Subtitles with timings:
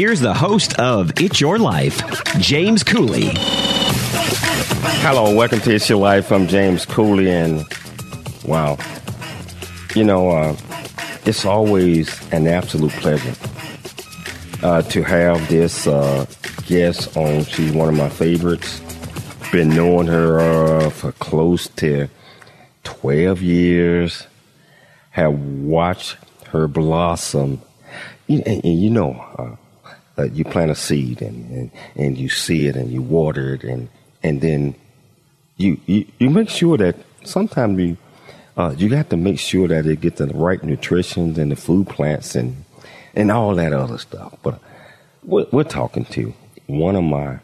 [0.00, 2.00] here's the host of It's Your Life,
[2.38, 3.28] James Cooley.
[5.02, 6.32] Hello, welcome to It's Your Life.
[6.32, 7.66] I'm James Cooley, and
[8.46, 8.78] wow,
[9.94, 10.56] you know, uh,
[11.26, 13.34] it's always an absolute pleasure
[14.62, 16.24] uh, to have this uh,
[16.66, 17.44] guest on.
[17.44, 18.80] She's one of my favorites.
[19.52, 22.08] Been knowing her uh, for close to
[22.84, 24.26] 12 years.
[25.10, 26.16] Have watched
[26.52, 27.60] her blossom.
[28.28, 29.58] And, and you know,
[30.20, 33.64] uh, you plant a seed and, and, and you see it and you water it
[33.64, 33.88] and,
[34.22, 34.74] and then
[35.56, 37.96] you, you, you make sure that sometimes you,
[38.56, 41.88] uh, you got to make sure that it gets the right nutrition and the food
[41.88, 42.64] plants and,
[43.14, 44.34] and all that other stuff.
[44.42, 44.60] But
[45.22, 46.34] we're, we're talking to
[46.66, 47.40] one of my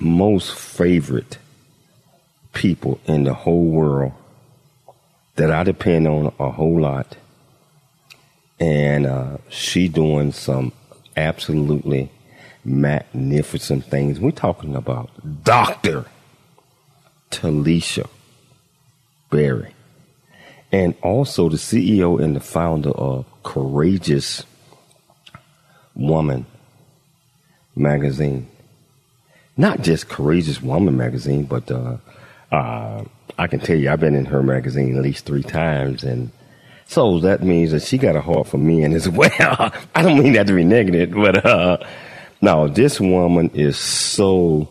[0.00, 1.38] most favorite
[2.52, 4.12] people in the whole world
[5.36, 7.16] that I depend on a whole lot.
[8.60, 10.72] And uh, she doing some
[11.18, 12.10] absolutely
[12.64, 14.20] magnificent things.
[14.20, 15.10] We're talking about
[15.44, 16.06] Dr.
[17.30, 18.08] Talisha
[19.30, 19.74] Berry.
[20.70, 24.44] And also the CEO and the founder of Courageous
[25.94, 26.46] Woman
[27.74, 28.48] magazine
[29.58, 31.96] not just Courageous Woman magazine, but uh,
[32.52, 33.04] uh,
[33.36, 36.30] I can tell you I've been in her magazine at least three times, and
[36.88, 39.72] so that means that she got a heart for men as well.
[39.94, 41.78] I don't mean that to be negative, but uh,
[42.42, 44.68] no, this woman is so.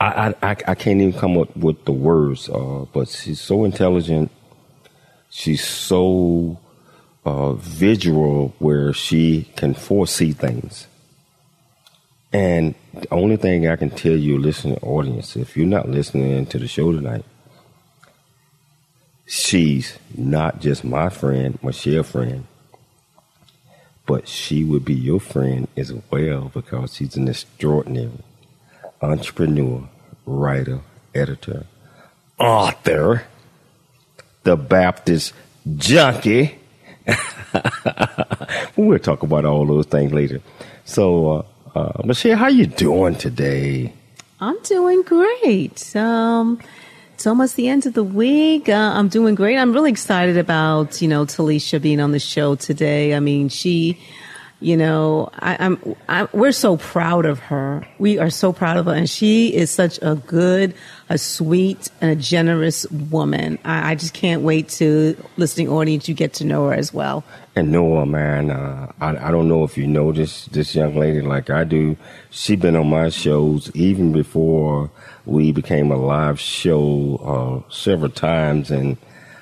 [0.00, 4.32] I, I, I can't even come up with the words, uh, but she's so intelligent.
[5.30, 6.58] She's so
[7.24, 10.88] uh, visual where she can foresee things
[12.34, 16.58] and the only thing I can tell you, listening audience, if you're not listening to
[16.58, 17.24] the show tonight,
[19.26, 22.46] she's not just my friend, Michelle friend,
[24.06, 28.10] but she would be your friend as well because she's an extraordinary
[29.00, 29.88] entrepreneur,
[30.26, 30.80] writer,
[31.14, 31.66] editor,
[32.38, 33.24] author,
[34.42, 35.32] the Baptist
[35.76, 36.58] junkie.
[38.76, 40.40] we'll talk about all those things later.
[40.84, 43.92] So, uh, uh, Michelle, how you doing today?
[44.40, 45.94] I'm doing great.
[45.96, 46.58] Um,
[47.24, 48.68] it's almost the end of the week.
[48.68, 49.56] Uh, I'm doing great.
[49.56, 53.14] I'm really excited about you know Talisha being on the show today.
[53.14, 53.98] I mean, she,
[54.64, 57.86] you know, I, I'm, I, we're so proud of her.
[57.98, 60.72] We are so proud of her, and she is such a good,
[61.10, 63.58] a sweet, and a generous woman.
[63.62, 67.24] I, I just can't wait to listening audience you get to know her as well.
[67.54, 71.20] And Noah, man, uh, I, I don't know if you know this this young lady
[71.20, 71.94] like I do.
[72.30, 74.90] She been on my shows even before
[75.26, 78.96] we became a live show uh, several times, and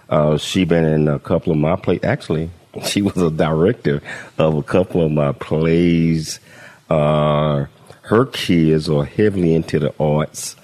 [0.09, 2.01] uh, she been in a couple of my plays.
[2.03, 2.51] Actually,
[2.85, 4.03] she was a director
[4.39, 6.41] of a couple of my plays.
[6.89, 7.67] Uh,
[8.03, 10.57] her kids are heavily into the arts,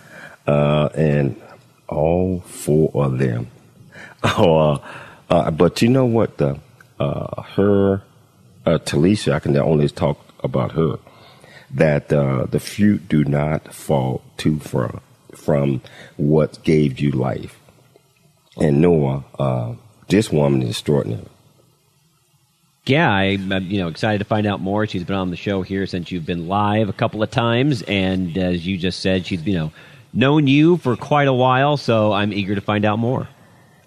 [0.47, 1.41] uh, and
[1.89, 3.51] all four of them.
[4.23, 4.83] are.
[5.31, 6.59] Uh, but you know what the
[6.99, 8.03] uh, her,
[8.67, 10.99] uh, Talisha, I can only talk about her,
[11.71, 15.01] that uh, the fruit do not fall too far
[15.35, 15.83] from
[16.17, 17.59] what gave you life.
[18.57, 19.75] And Noah, uh,
[20.09, 21.27] this woman is extraordinary.
[22.89, 24.87] Yeah, I, am you know excited to find out more.
[24.87, 28.37] She's been on the show here since you've been live a couple of times, and
[28.39, 29.73] as you just said, she's you know
[30.15, 31.77] known you for quite a while.
[31.77, 33.29] So I'm eager to find out more.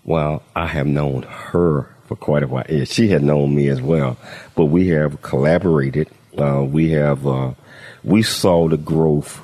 [0.03, 2.65] Well, I have known her for quite a while.
[2.69, 4.18] Yeah, she had known me as well,
[4.56, 6.07] but we have collaborated.
[6.38, 7.53] Uh, we have uh,
[8.03, 9.42] we saw the growth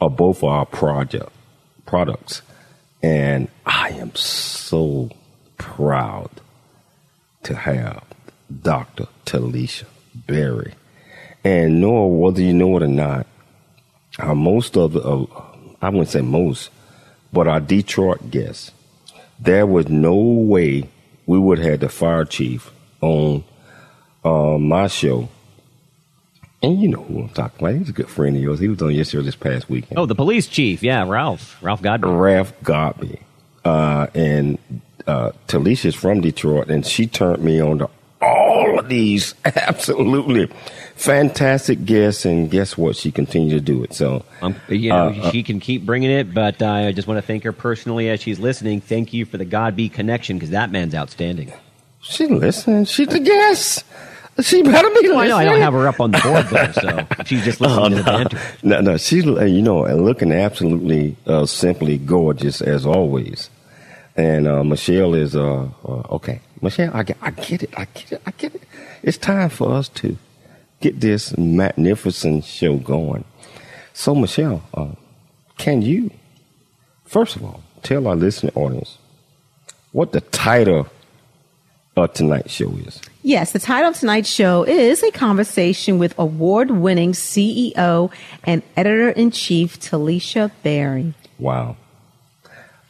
[0.00, 1.30] of both our project
[1.86, 2.42] products,
[3.04, 5.10] and I am so
[5.58, 6.30] proud
[7.44, 8.02] to have
[8.62, 9.06] Dr.
[9.24, 9.84] Talisha
[10.14, 10.74] Berry.
[11.44, 13.26] And Noah, whether you know it or not,
[14.18, 15.26] uh, most of the, uh,
[15.80, 16.70] I wouldn't say most,
[17.32, 18.72] but our Detroit guests,
[19.38, 20.88] there was no way
[21.26, 23.44] we would have the fire chief on
[24.24, 25.28] uh, my show.
[26.60, 27.78] And you know who I'm talking about.
[27.78, 28.58] He's a good friend of yours.
[28.58, 29.98] He was on yesterday this past weekend.
[29.98, 30.82] Oh, the police chief.
[30.82, 31.62] Yeah, Ralph.
[31.62, 32.20] Ralph Godbee.
[32.20, 33.20] Ralph Godbee.
[33.64, 34.58] Uh, and
[35.06, 37.90] uh, Talisha's from Detroit, and she turned me on to
[38.78, 40.46] all of these absolutely
[40.94, 42.24] fantastic guests.
[42.24, 42.96] And guess what?
[42.96, 43.92] She continued to do it.
[43.92, 47.26] So, um, you know, uh, she can keep bringing it, but I just want to
[47.26, 48.80] thank her personally as she's listening.
[48.80, 51.52] Thank you for the Godbee connection because that man's outstanding.
[52.00, 52.84] She listening.
[52.84, 53.84] She's the guest.
[54.40, 56.70] She better be well, I know I don't have her up on the board though,
[56.70, 58.40] so she's just listening oh, to the banter.
[58.62, 63.50] No, no, she's you know looking absolutely uh, simply gorgeous as always.
[64.18, 66.40] And uh, Michelle is uh, uh, okay.
[66.60, 68.62] Michelle, I get, I get it, I get it, I get it.
[69.02, 70.16] It's time for us to
[70.80, 73.24] get this magnificent show going.
[73.92, 74.88] So, Michelle, uh,
[75.56, 76.10] can you,
[77.04, 78.98] first of all, tell our listening audience
[79.92, 80.88] what the title
[81.96, 83.00] of tonight's show is?
[83.22, 88.12] Yes, the title of tonight's show is a conversation with award winning CEO
[88.44, 91.14] and editor in chief Talisha Berry.
[91.38, 91.76] Wow.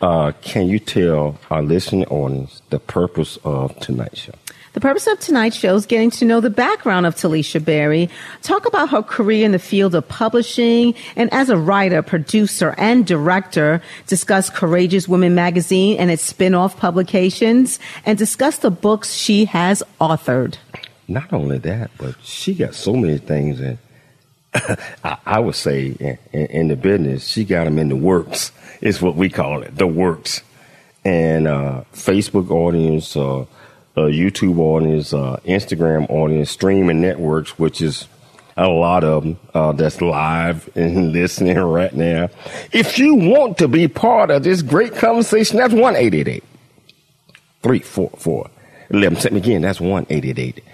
[0.00, 4.34] Uh, can you tell our listening audience the purpose of tonight's show?
[4.74, 8.10] The purpose of tonight's show is getting to know the background of Talisha Berry,
[8.42, 13.06] talk about her career in the field of publishing, and as a writer, producer, and
[13.06, 19.82] director, discuss Courageous Women magazine and its spin-off publications, and discuss the books she has
[20.00, 20.56] authored.
[21.08, 23.78] Not only that, but she got so many things and
[25.04, 28.50] I, would say in, in, the business, she got them in the works.
[28.80, 30.42] Is what we call it, the works.
[31.04, 33.44] And uh, Facebook audience, uh,
[34.06, 38.08] YouTube audience, uh, Instagram audience, streaming networks, which is
[38.56, 42.28] a lot of them uh, that's live and listening right now.
[42.72, 46.44] If you want to be part of this great conversation, that's 1 888
[47.62, 48.50] 344
[48.90, 50.64] 11 Again, that's 1 888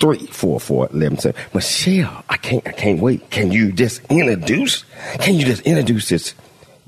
[0.00, 3.30] 344 11 Michelle, I can't, I can't wait.
[3.30, 4.84] Can you just introduce,
[5.20, 6.34] can you just introduce this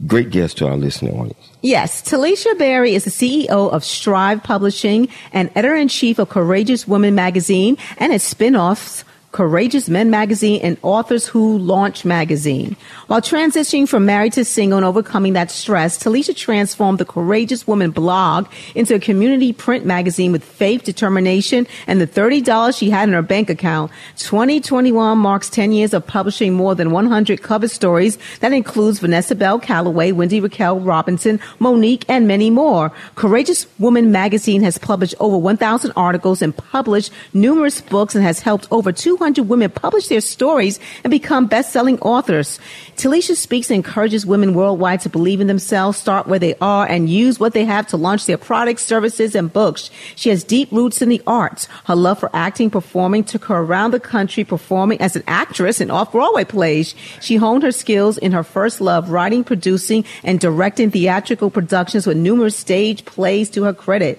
[0.06, 1.50] great guest to our listening audience?
[1.62, 6.88] Yes, Talisha Berry is the CEO of Strive Publishing and editor in chief of Courageous
[6.88, 12.76] Women magazine and its spin-offs Courageous Men magazine, and Authors Who Launch magazine.
[13.06, 17.92] While transitioning from married to single and overcoming that stress, Talisha transformed the Courageous Woman
[17.92, 23.14] blog into a community print magazine with faith, determination, and the $30 she had in
[23.14, 23.90] her bank account.
[24.18, 28.18] 2021 marks 10 years of publishing more than 100 cover stories.
[28.40, 32.92] That includes Vanessa Bell Calloway, Wendy Raquel Robinson, Mo'Nique, and many more.
[33.14, 38.68] Courageous Woman magazine has published over 1,000 articles and published numerous books and has helped
[38.70, 42.58] over 200 200 women publish their stories and become best-selling authors.
[42.96, 47.08] Talisha speaks and encourages women worldwide to believe in themselves, start where they are, and
[47.08, 49.90] use what they have to launch their products, services, and books.
[50.16, 51.68] She has deep roots in the arts.
[51.84, 55.88] Her love for acting, performing took her around the country performing as an actress in
[55.88, 56.96] off-Broadway plays.
[57.20, 62.16] She honed her skills in her first love, writing, producing, and directing theatrical productions with
[62.16, 64.18] numerous stage plays to her credit.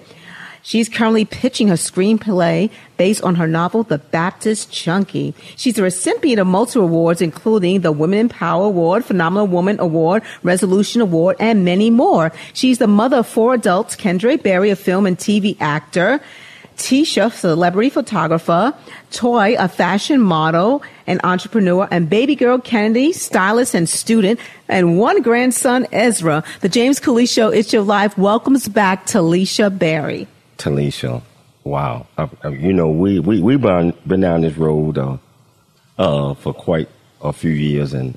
[0.66, 5.34] She's currently pitching her screenplay based on her novel, The Baptist Junkie.
[5.56, 10.22] She's a recipient of multiple awards, including the Women in Power Award, Phenomenal Woman Award,
[10.42, 12.32] Resolution Award, and many more.
[12.54, 16.18] She's the mother of four adults, Kendra Berry, a film and TV actor,
[16.78, 18.72] Tisha, a celebrity photographer,
[19.10, 25.20] Toy, a fashion model and entrepreneur, and baby girl Kennedy, stylist and student, and one
[25.20, 26.42] grandson, Ezra.
[26.62, 30.26] The James Show, It's Your Life, welcomes back Talisha Berry.
[30.58, 31.22] Talisha,
[31.64, 32.06] wow.
[32.16, 35.16] Uh, uh, you know, we, we, we've been, been down this road uh,
[35.98, 36.88] uh, for quite
[37.20, 38.16] a few years, and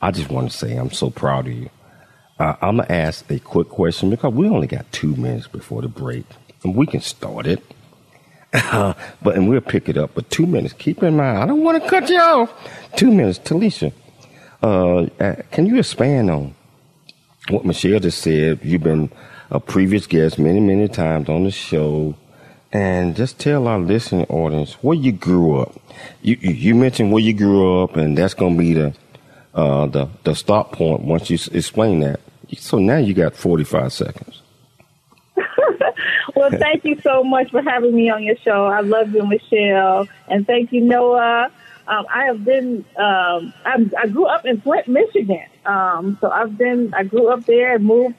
[0.00, 1.70] I just want to say I'm so proud of you.
[2.38, 5.82] Uh, I'm going to ask a quick question because we only got two minutes before
[5.82, 6.24] the break,
[6.64, 7.62] and we can start it.
[8.52, 10.12] but and we'll pick it up.
[10.14, 10.74] But two minutes.
[10.74, 12.52] Keep in mind, I don't want to cut you off.
[12.96, 13.92] Two minutes, Talisha.
[14.62, 16.54] Uh, uh, can you expand on
[17.48, 18.60] what Michelle just said?
[18.62, 19.10] You've been
[19.50, 22.14] a previous guest many, many times on the show.
[22.72, 25.74] And just tell our listening audience where you grew up.
[26.22, 28.94] You, you, mentioned where you grew up, and that's going to be the,
[29.54, 32.20] uh, the, the stop point once you explain that.
[32.56, 34.42] So now you got 45 seconds.
[36.36, 38.66] well, thank you so much for having me on your show.
[38.66, 40.06] I love you, Michelle.
[40.28, 41.50] And thank you, Noah.
[41.88, 45.46] Um, I have been, um, I, I grew up in Flint, Michigan.
[45.66, 48.14] Um, so I've been, I grew up there and moved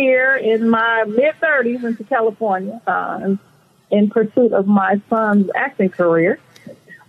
[0.00, 3.36] here in my mid 30s into California uh,
[3.90, 6.38] in pursuit of my son's acting career.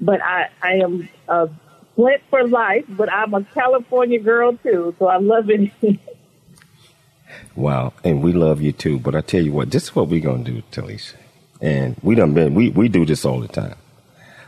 [0.01, 1.49] But I, I am a
[1.99, 5.69] Flint for life, but I'm a California girl too, so I love it.
[7.57, 8.99] wow, and we love you too.
[8.99, 11.15] But I tell you what, this is what we're gonna do, Talisha,
[11.59, 13.75] and we done been we we do this all the time.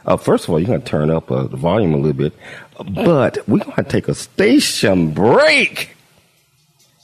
[0.06, 2.34] Uh, first of all, you're gonna turn up uh, the volume a little bit,
[2.80, 5.98] but we're gonna take a station break,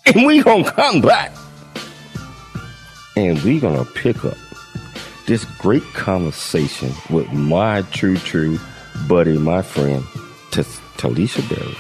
[0.16, 1.36] and we're gonna come back,
[3.16, 4.38] and we're gonna pick up
[5.26, 8.58] this great conversation with my true true
[9.08, 10.04] buddy, my friend
[10.52, 10.62] to
[10.98, 11.76] Talisha Berry.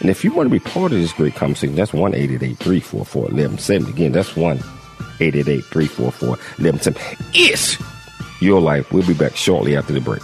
[0.00, 3.90] And if you want to be part of this great conversation, that's 1 344 1170.
[3.90, 4.58] Again, that's 1
[5.18, 7.00] 344 1170.
[7.34, 7.78] It's
[8.40, 8.92] your life.
[8.92, 10.22] We'll be back shortly after the break.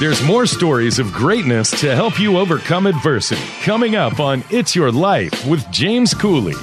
[0.00, 4.90] There's more stories of greatness to help you overcome adversity coming up on It's Your
[4.90, 6.54] Life with James Cooley.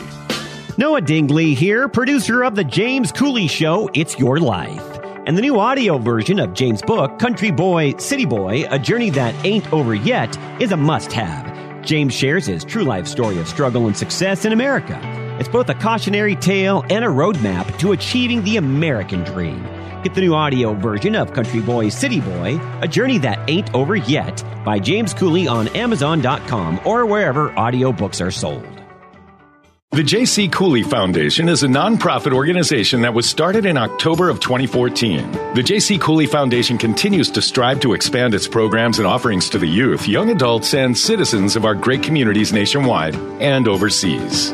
[0.80, 4.82] Noah Dingley here, producer of The James Cooley Show, It's Your Life.
[5.28, 9.36] And the new audio version of James' book, Country Boy, City Boy, A Journey That
[9.46, 11.84] Ain't Over Yet, is a must have.
[11.86, 15.00] James shares his true life story of struggle and success in America.
[15.40, 19.64] It's both a cautionary tale and a roadmap to achieving the American dream.
[20.08, 23.98] Get the new audio version of Country Boy, City Boy, A Journey That Ain't Over
[23.98, 28.66] Yet by James Cooley on Amazon.com or wherever audiobooks are sold.
[29.92, 30.48] The J.C.
[30.48, 35.30] Cooley Foundation is a nonprofit organization that was started in October of 2014.
[35.56, 35.98] The J.C.
[35.98, 40.30] Cooley Foundation continues to strive to expand its programs and offerings to the youth, young
[40.30, 44.54] adults, and citizens of our great communities nationwide and overseas.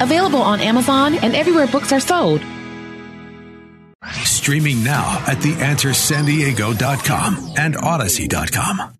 [0.00, 2.40] available on Amazon and everywhere books are sold.
[4.22, 8.92] Streaming now at theanswersandiego.com and odyssey.com.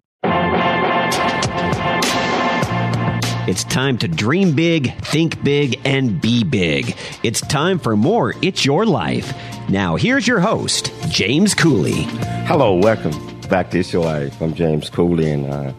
[3.48, 6.96] It's time to dream big, think big, and be big.
[7.22, 9.32] It's time for more It's Your Life.
[9.68, 12.02] Now, here's your host, James Cooley.
[12.48, 13.12] Hello, welcome
[13.42, 14.42] back to It's Your Life.
[14.42, 15.72] I'm James Cooley, and uh,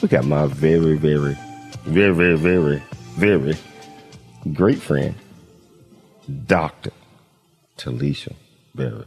[0.00, 1.36] we got my very, very,
[1.84, 2.82] very, very, very,
[3.16, 3.52] very
[4.52, 5.14] great friend,
[6.46, 6.92] Dr.
[7.76, 8.34] Talisha
[8.74, 9.04] Berry.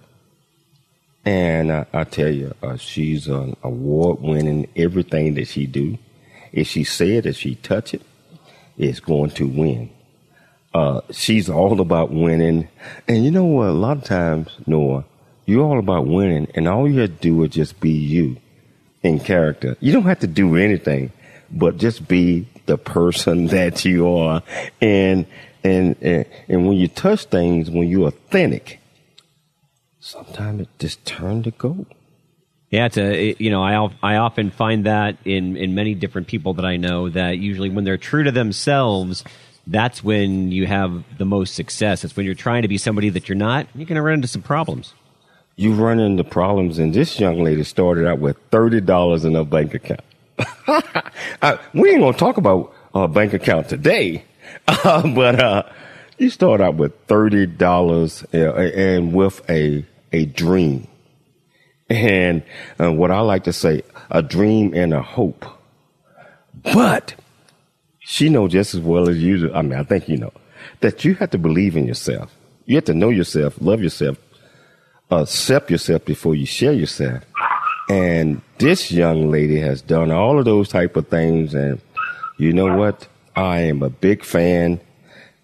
[1.25, 5.97] And uh, I tell you, uh, she's an award winning everything that she do.
[6.51, 8.01] If she said that she touch it,
[8.77, 9.91] it's going to win.
[10.73, 12.67] Uh, she's all about winning.
[13.07, 13.67] And you know what?
[13.67, 15.05] A lot of times, Noah,
[15.45, 18.37] you're all about winning, and all you have to do is just be you
[19.03, 19.75] in character.
[19.79, 21.11] You don't have to do anything,
[21.51, 24.41] but just be the person that you are.
[24.79, 25.25] And,
[25.63, 28.79] and, and, and when you touch things, when you're authentic,
[29.99, 31.87] sometimes it just turns to gold.
[32.69, 36.27] Yeah, it's a it, you know I I often find that in in many different
[36.27, 39.23] people that I know that usually when they're true to themselves,
[39.65, 42.03] that's when you have the most success.
[42.03, 44.27] It's when you're trying to be somebody that you're not, you're going to run into
[44.27, 44.93] some problems.
[45.55, 49.43] You run into problems, and this young lady started out with thirty dollars in her
[49.43, 50.01] bank account.
[51.41, 54.23] uh, we ain't gonna talk about a uh, bank account today,
[54.67, 55.63] uh, but uh,
[56.17, 60.87] you start out with thirty dollars uh, and with a a dream,
[61.89, 62.43] and
[62.79, 65.45] uh, what I like to say, a dream and a hope.
[66.61, 67.15] But
[67.99, 69.53] she knows just as well as you do.
[69.53, 70.33] I mean, I think you know
[70.81, 72.35] that you have to believe in yourself.
[72.65, 74.17] You have to know yourself, love yourself,
[75.09, 77.23] accept yourself before you share yourself.
[77.89, 81.55] And this young lady has done all of those type of things.
[81.55, 81.81] And
[82.37, 83.07] you know what?
[83.35, 84.81] I am a big fan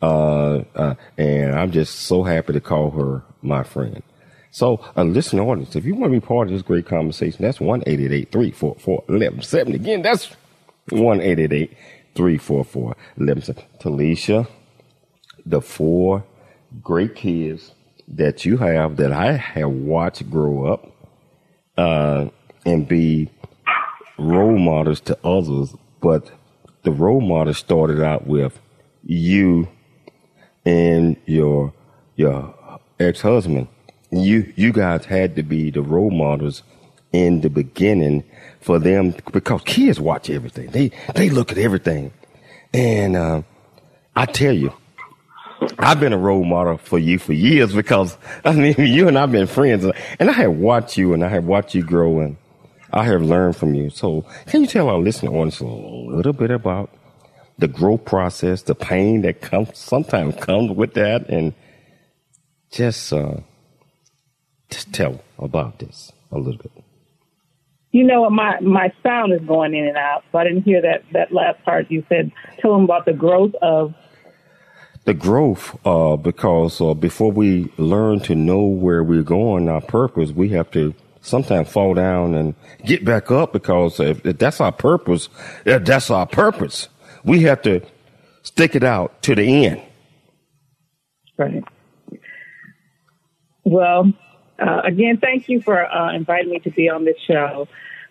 [0.01, 4.03] Uh, uh, and I'm just so happy to call her my friend.
[4.51, 7.61] So, uh, listen, audience, if you want to be part of this great conversation, that's
[7.61, 8.69] 1 344
[9.07, 9.75] 1170.
[9.75, 10.35] Again, that's
[10.91, 11.19] 1
[12.15, 12.85] 344
[13.17, 13.65] 1170.
[13.79, 14.47] Talisha,
[15.45, 16.23] the four
[16.83, 17.73] great kids
[18.07, 20.91] that you have that I have watched grow up
[21.77, 22.27] uh,
[22.65, 23.29] and be
[24.17, 26.31] role models to others, but
[26.83, 28.59] the role model started out with
[29.03, 29.67] you
[30.65, 31.73] and your
[32.15, 32.53] your
[32.99, 33.67] ex husband.
[34.11, 36.63] You you guys had to be the role models
[37.11, 38.23] in the beginning
[38.59, 40.69] for them because kids watch everything.
[40.71, 42.11] They they look at everything,
[42.73, 43.41] and uh,
[44.15, 44.73] I tell you,
[45.79, 49.31] I've been a role model for you for years because I mean you and I've
[49.31, 49.85] been friends,
[50.19, 52.35] and I have watched you and I have watched you grow,
[52.95, 53.89] I have learned from you.
[53.89, 56.89] So can you tell our listeners a little bit about
[57.57, 61.53] the growth process, the pain that comes sometimes comes with that, and
[62.71, 63.37] just uh,
[64.69, 66.71] just tell about this a little bit.
[67.91, 71.03] You know, my my sound is going in and out, so I didn't hear that
[71.11, 72.31] that last part you said.
[72.59, 73.93] Tell them about the growth of
[75.05, 80.31] the growth, uh, because uh, before we learn to know where we're going, our purpose,
[80.31, 82.55] we have to sometimes fall down and
[82.85, 85.29] get back up because if, if that's our purpose,
[85.63, 86.87] that's our purpose,
[87.23, 87.81] we have to
[88.43, 89.81] stick it out to the end.
[91.37, 91.63] Right.
[93.63, 94.13] Well,
[94.59, 97.67] uh, again, thank you for uh, inviting me to be on this show.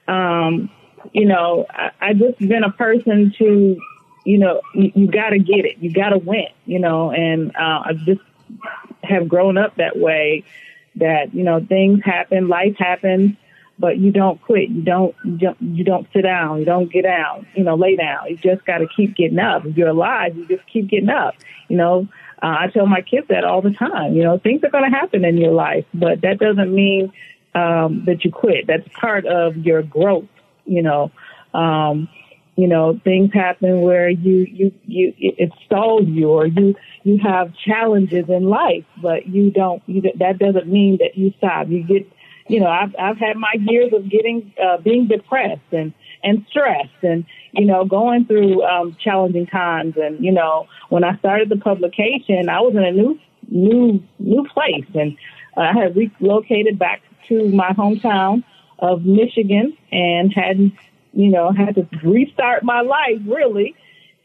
[0.09, 0.71] Um,
[1.13, 3.77] you know, I, I just been a person to
[4.25, 5.79] you know, you, you got to get it.
[5.79, 8.21] You got to win, you know, and uh, I just
[9.03, 10.45] have grown up that way
[10.97, 13.37] that, you know, things happen, life happens,
[13.79, 14.69] but you don't quit.
[14.69, 16.61] You don't, you don't, sit down.
[16.61, 18.29] You don't get down, you know, lay down.
[18.29, 19.65] You just got to keep getting up.
[19.67, 21.35] If you're alive, you just keep getting up,
[21.69, 22.09] you know.
[22.43, 24.15] Uh, I tell my kids that all the time.
[24.15, 27.13] You know, things are going to happen in your life, but that doesn't mean
[27.55, 28.67] um, that you quit.
[28.67, 30.29] That's part of your growth,
[30.67, 31.11] you know.
[31.55, 32.09] Um,
[32.57, 37.53] you know, things happen where you, you, you, it stalls you or you, you have
[37.57, 41.69] challenges in life, but you don't, you, that doesn't mean that you stop.
[41.69, 42.09] You get,
[42.47, 47.03] you know, I've, I've had my years of getting, uh, being depressed and, and stressed
[47.03, 49.95] and, you know, going through, um, challenging times.
[49.97, 54.47] And, you know, when I started the publication, I was in a new, new, new
[54.55, 55.17] place and
[55.57, 58.45] I had relocated back to my hometown
[58.79, 60.73] of Michigan and had
[61.15, 63.75] you know, had to restart my life really.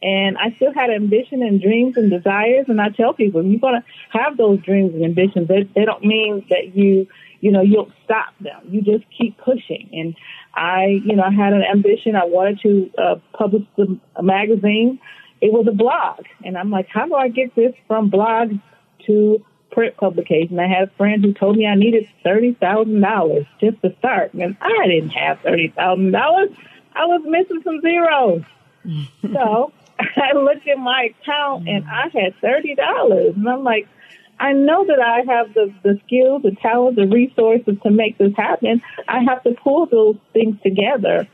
[0.02, 2.66] And I still had ambition and dreams and desires.
[2.70, 5.48] And I tell people, you're going to have those dreams and ambitions.
[5.48, 7.08] They, they don't mean that you,
[7.42, 8.62] you know, you'll stop them.
[8.70, 9.90] You just keep pushing.
[9.92, 10.16] And
[10.54, 12.16] I, you know, I had an ambition.
[12.16, 15.00] I wanted to uh, publish the, a magazine.
[15.42, 16.26] It was a blog.
[16.46, 18.54] And I'm like, how do I get this from blog
[19.08, 20.60] to print publication?
[20.60, 24.34] I had a friend who told me I needed $30,000 just to start.
[24.34, 26.56] And I didn't have $30,000.
[26.94, 28.44] I was missing some zeros.
[29.34, 33.88] so I looked at my account and I had thirty dollars, and I'm like,
[34.40, 38.34] I know that I have the the skills, the talent, the resources to make this
[38.36, 38.82] happen.
[39.08, 41.28] I have to pull those things together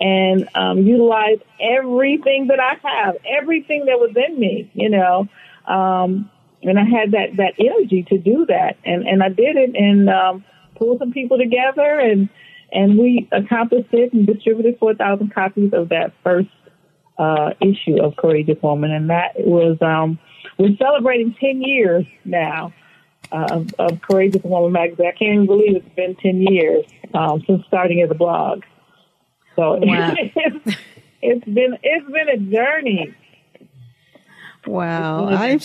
[0.00, 5.28] and um, utilize everything that I have, everything that was in me, you know.
[5.66, 6.30] Um,
[6.62, 10.10] and I had that that energy to do that, and and I did it, and
[10.10, 10.44] um,
[10.76, 12.28] pull some people together and
[12.72, 16.48] and we accomplished it and distributed 4,000 copies of that first
[17.18, 18.90] uh, issue of Courageous Woman.
[18.90, 20.18] And that was, um,
[20.58, 22.72] we're celebrating 10 years now
[23.32, 25.06] uh, of, of, Courageous Woman magazine.
[25.06, 28.62] I can't even believe it's been 10 years um, since starting as a blog.
[29.56, 30.14] So wow.
[30.16, 30.78] it's,
[31.22, 33.14] it's been it's been a journey.
[34.66, 35.58] Wow, I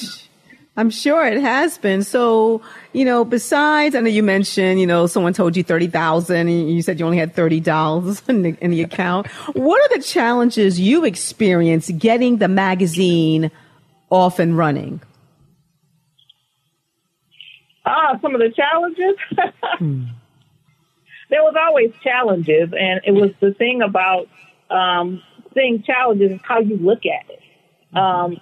[0.77, 2.03] I'm sure it has been.
[2.03, 2.61] So,
[2.91, 6.81] you know, besides, I know you mentioned, you know, someone told you 30,000 and you
[6.81, 9.27] said you only had $30 in the, in the account.
[9.53, 13.51] what are the challenges you experienced getting the magazine
[14.09, 15.01] off and running?
[17.85, 19.15] Ah, some of the challenges.
[19.79, 20.03] hmm.
[21.29, 24.27] There was always challenges, and it was the thing about
[24.69, 25.21] um,
[25.53, 27.41] seeing challenges is how you look at it.
[27.97, 28.38] Um,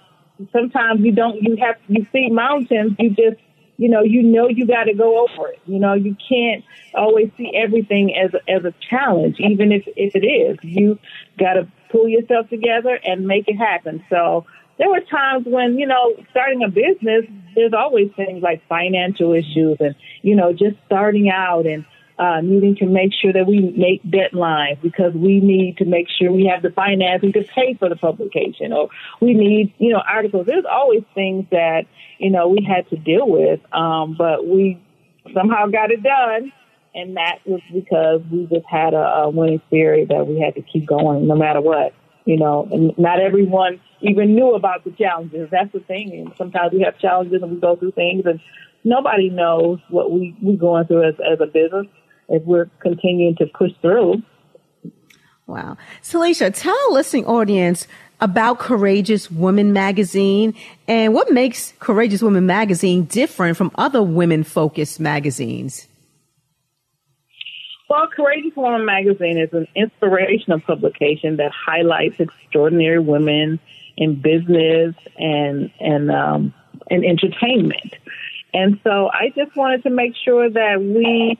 [0.52, 3.40] sometimes you don't, you have, you see mountains, you just,
[3.76, 5.60] you know, you know you got to go over it.
[5.66, 10.14] You know, you can't always see everything as a, as a challenge, even if if
[10.14, 10.58] it is.
[10.62, 10.98] You
[11.38, 14.04] got to pull yourself together and make it happen.
[14.08, 14.46] So
[14.78, 19.78] there were times when you know starting a business, there's always things like financial issues
[19.80, 21.84] and you know just starting out and
[22.18, 26.30] uh, needing to make sure that we make deadlines because we need to make sure
[26.30, 28.88] we have the financing to pay for the publication or
[29.20, 30.46] we need, you know, articles.
[30.46, 31.86] There's always things that,
[32.18, 34.80] you know, we had to deal with, um, but we
[35.34, 36.52] somehow got it done.
[36.94, 40.62] And that was because we just had a, a winning spirit that we had to
[40.62, 41.92] keep going no matter what,
[42.24, 45.48] you know, and not everyone even knew about the challenges.
[45.50, 46.12] That's the thing.
[46.12, 48.38] And sometimes we have challenges and we go through things and
[48.84, 51.88] nobody knows what we, we're going through as, as a business
[52.28, 54.22] if we're continuing to push through.
[55.46, 55.76] Wow.
[56.02, 57.86] Talisha, tell our listening audience
[58.20, 60.54] about Courageous Woman magazine
[60.88, 65.86] and what makes Courageous Woman magazine different from other women focused magazines.
[67.90, 73.60] Well, Courageous Woman magazine is an inspirational publication that highlights extraordinary women
[73.96, 76.54] in business and and um,
[76.90, 77.94] and entertainment.
[78.54, 81.38] And so I just wanted to make sure that we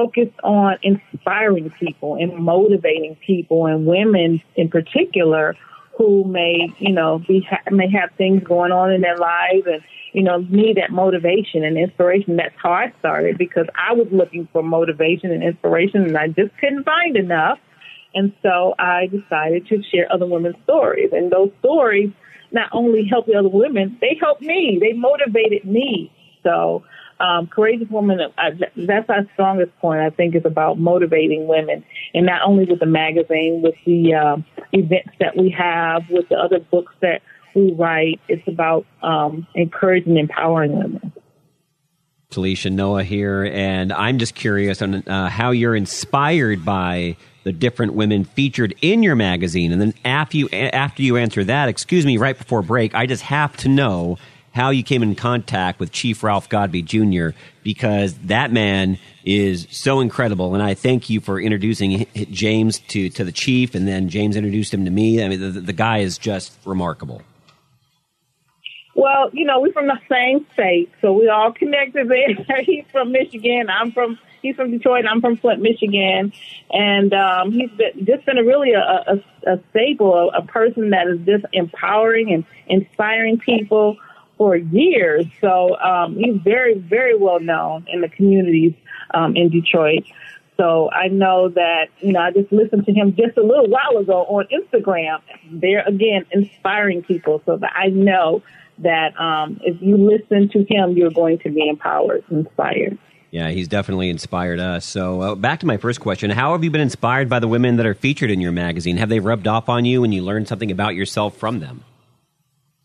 [0.00, 5.56] focused on inspiring people and motivating people and women in particular
[5.96, 9.82] who may, you know, be may have things going on in their lives and
[10.12, 12.36] you know need that motivation and inspiration.
[12.36, 16.56] That's how I started because I was looking for motivation and inspiration and I just
[16.58, 17.58] couldn't find enough.
[18.14, 21.10] And so I decided to share other women's stories.
[21.12, 22.10] And those stories
[22.50, 24.78] not only help the other women, they helped me.
[24.80, 26.10] They motivated me.
[26.42, 26.82] So
[27.20, 28.18] um, courageous woman,
[28.76, 31.84] that's our strongest point, I think, is about motivating women.
[32.14, 34.36] And not only with the magazine, with the uh,
[34.72, 37.20] events that we have, with the other books that
[37.54, 41.12] we write, it's about um, encouraging and empowering women.
[42.30, 47.94] Talisha Noah here, and I'm just curious on uh, how you're inspired by the different
[47.94, 49.72] women featured in your magazine.
[49.72, 53.24] And then after you after you answer that, excuse me, right before break, I just
[53.24, 54.16] have to know
[54.52, 57.36] how you came in contact with Chief Ralph Godbee Jr.
[57.62, 63.24] because that man is so incredible, and I thank you for introducing James to to
[63.24, 65.22] the chief, and then James introduced him to me.
[65.22, 67.22] I mean, the, the guy is just remarkable.
[68.94, 72.62] Well, you know, we're from the same state, so we all connected there.
[72.64, 73.68] he's from Michigan.
[73.70, 75.04] I'm from he's from Detroit.
[75.08, 76.32] I'm from Flint, Michigan,
[76.72, 80.90] and um, he's been, just been a really a, a, a staple, a, a person
[80.90, 83.96] that is just empowering and inspiring people
[84.40, 85.26] for years.
[85.42, 88.72] So um, he's very, very well known in the communities
[89.12, 90.04] um, in Detroit.
[90.56, 93.98] So I know that, you know, I just listened to him just a little while
[94.00, 95.20] ago on Instagram.
[95.50, 97.42] There again, inspiring people.
[97.44, 98.42] So that I know
[98.78, 102.96] that um, if you listen to him, you're going to be empowered, inspired.
[103.30, 104.86] Yeah, he's definitely inspired us.
[104.86, 107.76] So, uh, back to my first question How have you been inspired by the women
[107.76, 108.96] that are featured in your magazine?
[108.96, 111.84] Have they rubbed off on you and you learned something about yourself from them?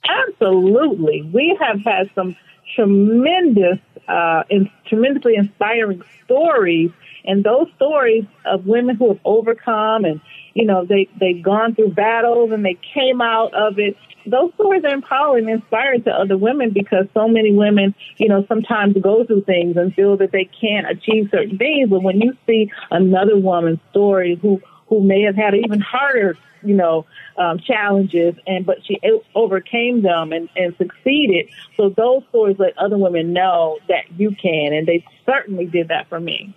[0.08, 1.24] Absolutely.
[1.34, 2.36] We have had some
[2.76, 6.92] tremendous, uh, in, tremendously inspiring stories.
[7.26, 10.22] And those stories of women who have overcome and,
[10.54, 13.98] you know, they, they've gone through battles and they came out of it.
[14.28, 18.46] Those stories are empowering and inspiring to other women because so many women, you know,
[18.48, 21.90] sometimes go through things and feel that they can't achieve certain things.
[21.90, 26.76] But when you see another woman's story who, who may have had even harder you
[26.76, 27.06] know,
[27.38, 29.00] um, challenges, and but she
[29.36, 31.48] overcame them and, and succeeded.
[31.78, 36.10] So those stories let other women know that you can, and they certainly did that
[36.10, 36.56] for me.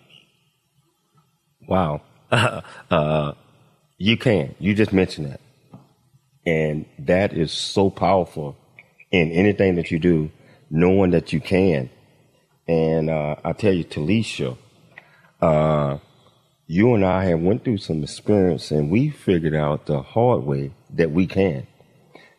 [1.68, 3.32] Wow, uh,
[3.98, 4.54] you can.
[4.58, 5.40] You just mentioned that,
[6.46, 8.56] and that is so powerful
[9.10, 10.30] in anything that you do,
[10.70, 11.90] knowing that you can.
[12.66, 14.56] And uh, I tell you, Talisha,
[15.40, 15.98] uh,
[16.70, 20.70] you and I have went through some experience and we figured out the hard way
[20.90, 21.66] that we can.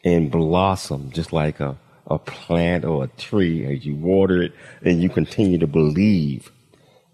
[0.05, 5.01] And blossom just like a, a plant or a tree as you water it and
[5.01, 6.51] you continue to believe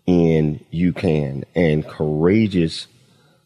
[0.06, 1.46] in you can.
[1.56, 2.88] And courageous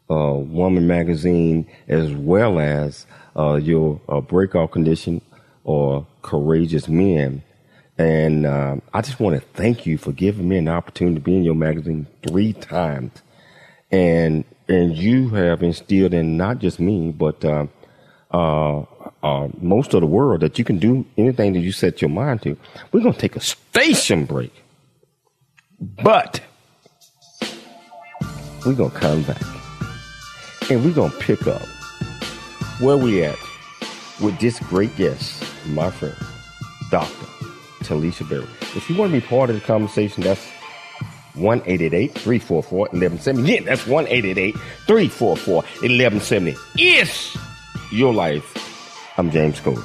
[0.10, 3.06] uh, woman magazine as well as
[3.38, 5.22] uh, your uh, breakout condition
[5.64, 7.44] or courageous men.
[8.00, 11.36] And uh, I just want to thank you for giving me an opportunity to be
[11.36, 13.12] in your magazine three times
[13.92, 17.66] and and you have instilled in not just me, but uh,
[18.32, 18.86] uh,
[19.24, 22.42] uh, most of the world that you can do anything that you set your mind
[22.44, 22.56] to.
[22.92, 24.54] We're gonna take a station break,
[25.80, 26.42] but
[28.66, 29.42] we're gonna come back
[30.70, 31.66] and we're gonna pick up
[32.80, 33.38] where we at
[34.22, 36.16] with this great guest, my friend,
[36.92, 37.26] Doctor
[37.82, 38.46] Talisha Berry.
[38.76, 40.46] If you want to be part of the conversation, that's
[41.40, 43.52] 1 344 1170.
[43.52, 46.56] Yeah, that's 1 344 1170.
[46.76, 47.38] It's
[47.92, 48.56] your life.
[49.18, 49.80] I'm James Cole.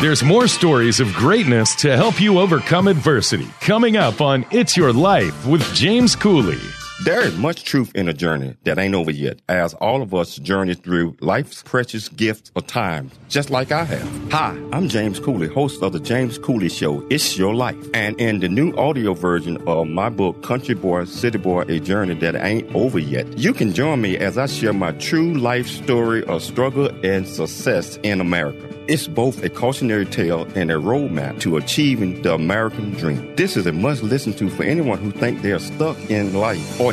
[0.00, 4.92] There's more stories of greatness to help you overcome adversity coming up on It's Your
[4.92, 6.60] Life with James Cooley.
[7.02, 10.36] There is much truth in a journey that ain't over yet, as all of us
[10.36, 14.32] journey through life's precious gifts of time, just like I have.
[14.32, 17.84] Hi, I'm James Cooley, host of the James Cooley Show, It's Your Life.
[17.94, 22.14] And in the new audio version of my book, Country Boy, City Boy, A Journey
[22.14, 26.22] That Ain't Over Yet, you can join me as I share my true life story
[26.26, 28.70] of struggle and success in America.
[28.86, 33.34] It's both a cautionary tale and a roadmap to achieving the American dream.
[33.34, 36.78] This is a must listen to for anyone who think they are stuck in life
[36.78, 36.92] or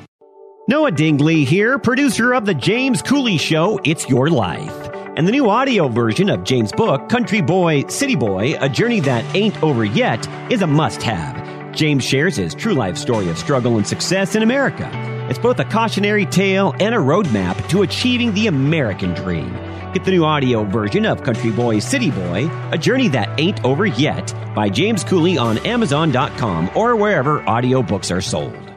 [0.67, 4.89] Noah Dingley here, producer of The James Cooley Show, It's Your Life.
[5.17, 9.25] And the new audio version of James' book, Country Boy, City Boy, A Journey That
[9.35, 11.75] Ain't Over Yet, is a must have.
[11.75, 14.87] James shares his true life story of struggle and success in America.
[15.31, 19.51] It's both a cautionary tale and a roadmap to achieving the American dream.
[19.93, 23.87] Get the new audio version of Country Boy, City Boy, A Journey That Ain't Over
[23.87, 28.70] Yet by James Cooley on Amazon.com or wherever audiobooks are sold.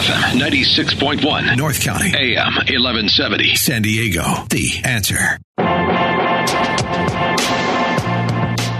[0.00, 1.58] FM 96.1.
[1.58, 2.08] North County.
[2.16, 3.54] AM 1170.
[3.54, 4.22] San Diego.
[4.48, 5.38] The answer.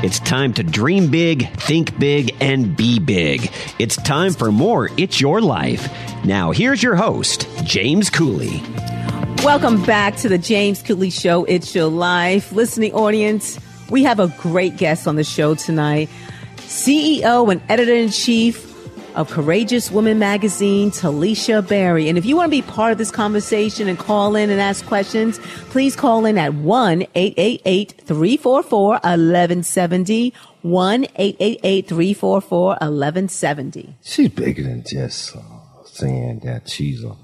[0.02, 3.52] It's time to dream big, think big, and be big.
[3.78, 5.92] It's time for more It's Your Life.
[6.24, 8.62] Now, here's your host, James Cooley.
[9.44, 11.44] Welcome back to the James Cooley Show.
[11.44, 12.50] It's Your Life.
[12.52, 16.08] Listening audience, we have a great guest on the show tonight.
[16.56, 18.69] CEO and editor in chief
[19.14, 22.08] of Courageous Woman magazine, Talisha Berry.
[22.08, 24.84] And if you want to be part of this conversation and call in and ask
[24.86, 25.38] questions,
[25.70, 30.34] please call in at 1 888 344 1170.
[30.62, 33.96] 1 888 344 1170.
[34.02, 35.40] She's bigger than just uh,
[35.84, 37.16] saying that she's a,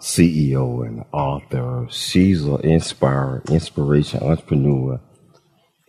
[0.00, 1.86] CEO and author.
[1.90, 5.00] She's an inspirer, inspiration, entrepreneur,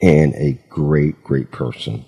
[0.02, 2.06] and a great, great person.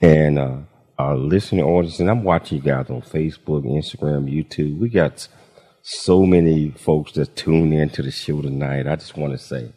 [0.00, 0.58] And uh,
[1.00, 4.78] our listening audience, and I'm watching you guys on Facebook, Instagram, YouTube.
[4.78, 5.26] We got
[5.82, 8.86] so many folks that tune in to the show tonight.
[8.86, 9.72] I just want to say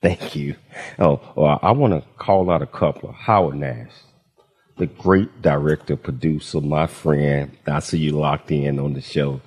[0.00, 0.56] thank you.
[0.98, 3.12] Oh, well, I want to call out a couple.
[3.12, 3.92] Howard Nash,
[4.78, 7.56] the great director, producer, my friend.
[7.66, 9.40] I see you locked in on the show.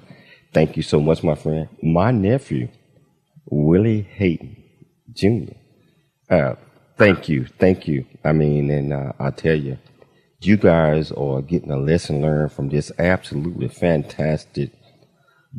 [0.53, 1.67] Thank you so much, my friend.
[1.81, 2.69] My nephew,
[3.47, 4.55] Willie Hayden
[5.13, 5.53] Jr.
[6.29, 6.55] Uh,
[6.97, 8.05] thank you, thank you.
[8.23, 9.79] I mean, and uh, I tell you,
[10.45, 14.71] you guys are getting a lesson learned from this absolutely fantastic,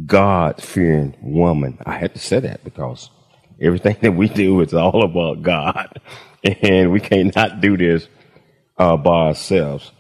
[0.07, 1.79] God fearing woman.
[1.87, 3.11] I had to say that because
[3.61, 6.01] everything that we do is all about God,
[6.45, 8.09] and we cannot do this
[8.79, 9.93] uh, by ourselves.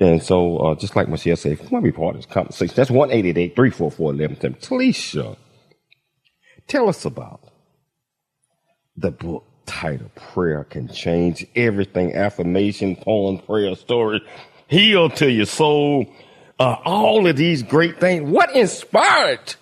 [0.00, 2.32] And so, uh, just like Michelle said, if you want to be part of this
[2.32, 4.54] conversation, that's 1 344 1110.
[4.54, 5.36] Talisha,
[6.66, 7.40] tell us about
[8.96, 12.14] the book title, Prayer Can Change Everything.
[12.14, 14.20] Affirmation, poem, prayer, story,
[14.68, 16.06] heal to your soul.
[16.58, 18.30] Uh, all of these great things.
[18.30, 19.54] What inspired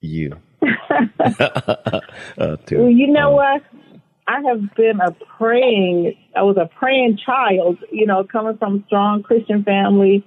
[0.00, 0.36] you?
[0.62, 2.00] uh,
[2.38, 3.62] well, you know what?
[4.28, 8.86] I have been a praying, I was a praying child, you know, coming from a
[8.86, 10.24] strong Christian family.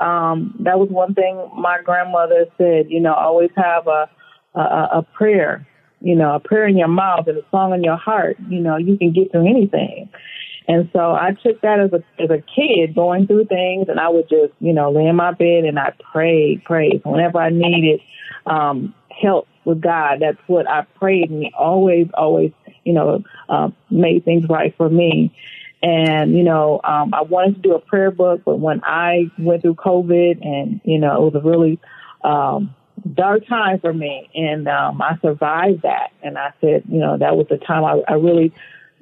[0.00, 4.08] Um, that was one thing my grandmother said, you know, always have a,
[4.54, 4.60] a,
[4.98, 5.66] a prayer
[6.00, 8.76] you know, a prayer in your mouth and a song in your heart, you know,
[8.76, 10.08] you can get through anything.
[10.68, 14.08] And so I took that as a as a kid going through things and I
[14.10, 17.00] would just, you know, lay in my bed and I prayed, prayed.
[17.04, 18.00] Whenever I needed
[18.46, 22.52] um help with God, that's what I prayed and he always, always,
[22.84, 25.34] you know, uh, made things right for me.
[25.82, 29.62] And, you know, um I wanted to do a prayer book, but when I went
[29.62, 31.80] through COVID and, you know, it was a really
[32.22, 32.74] um
[33.14, 36.10] dark time for me, and um, I survived that.
[36.22, 38.52] And I said, you know, that was the time I, I really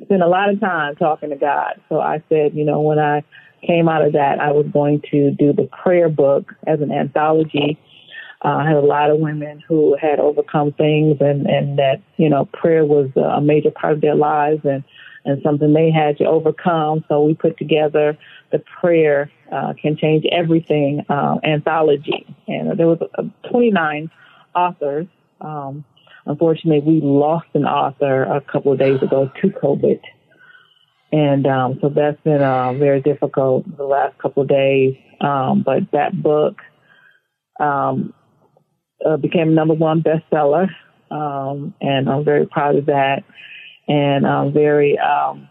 [0.03, 1.81] spent a lot of time talking to God.
[1.89, 3.25] So I said, you know, when I
[3.67, 7.79] came out of that, I was going to do the prayer book as an anthology.
[8.45, 12.29] Uh, I had a lot of women who had overcome things and, and that, you
[12.29, 14.85] know, prayer was a major part of their lives and,
[15.27, 17.05] and something they had to overcome.
[17.09, 18.17] So we put together
[18.53, 22.27] the prayer uh, can change everything uh, anthology.
[22.49, 24.11] And there was uh, 29
[24.55, 25.07] authors.
[25.41, 25.85] Um,
[26.25, 30.01] unfortunately, we lost an author a couple of days ago to COVID.
[31.13, 34.97] And um, so that's been uh, very difficult the last couple of days.
[35.21, 36.61] Um, but that book
[37.61, 38.13] um,
[39.05, 40.69] uh, became number one bestseller,
[41.11, 43.25] um, and I'm very proud of that.
[43.89, 45.49] And I'm very, um,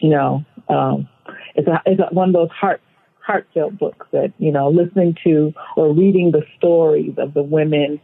[0.00, 1.08] you know, um,
[1.54, 2.80] it's a, it's a, one of those heart
[3.24, 8.00] heartfelt books that you know, listening to or reading the stories of the women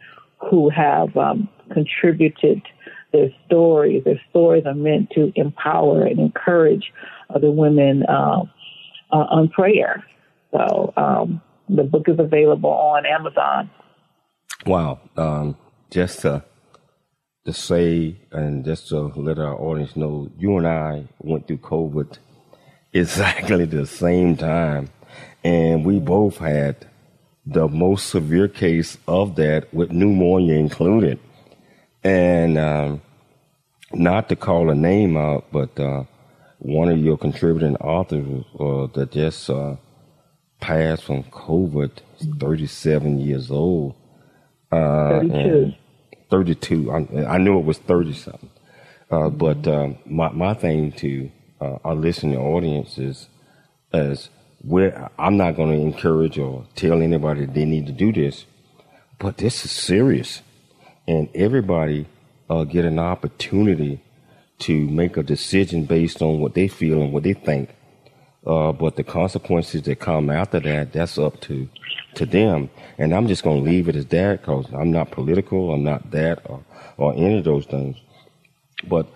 [0.51, 2.62] who have um, contributed
[3.12, 4.05] their stories.
[4.05, 6.93] Their stories are meant to empower and encourage
[7.35, 8.43] other women uh,
[9.12, 10.05] uh, on prayer.
[10.53, 13.71] So um, the book is available on Amazon.
[14.66, 15.01] Wow.
[15.16, 15.57] Um,
[15.90, 16.45] just to,
[17.44, 22.18] to say and just to let our audience know, you and I went through COVID
[22.92, 24.90] exactly the same time.
[25.42, 26.87] And we both had
[27.46, 31.18] the most severe case of that with pneumonia included.
[32.05, 33.03] And um,
[33.92, 36.05] not to call a name out, but uh,
[36.59, 39.76] one of your contributing authors uh, that just uh,
[40.61, 41.90] passed from COVID,
[42.38, 43.94] 37 years old.
[44.70, 45.72] Uh, 32.
[46.31, 46.93] 32.
[46.93, 48.51] I, I, knew it was 30 something.
[49.11, 53.29] Uh, but um, my, my thing to uh, our listening audience is,
[53.93, 54.31] is
[54.62, 58.47] where I'm not going to encourage or tell anybody they need to do this,
[59.19, 60.43] but this is serious
[61.09, 62.07] and everybody
[62.49, 64.01] uh, get an opportunity
[64.61, 67.71] to make a decision based on what they feel and what they think.
[68.46, 71.68] Uh, but the consequences that come after that, that's up to
[72.14, 72.70] to them.
[72.98, 75.72] And I'm just going to leave it as that because I'm not political.
[75.72, 76.64] I'm not that or,
[76.96, 77.96] or any of those things.
[78.85, 79.07] But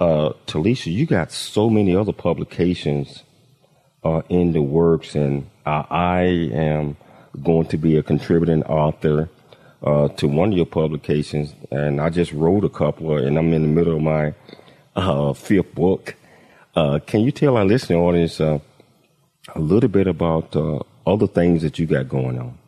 [0.00, 3.22] uh, Talisha, you got so many other publications
[4.02, 6.96] uh, in the works, and I, I am
[7.42, 9.28] going to be a contributing author
[9.82, 13.62] uh, to one of your publications, and I just wrote a couple, and I'm in
[13.62, 14.34] the middle of my
[14.96, 16.14] uh, fifth book.
[16.74, 18.58] Uh, can you tell our listening audience uh,
[19.54, 22.58] a little bit about uh, other things that you got going on?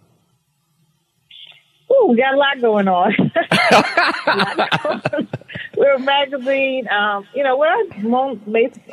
[1.91, 3.15] Oh, we got a lot going on.
[5.77, 6.89] We're a magazine.
[6.89, 7.91] Um, you know, what I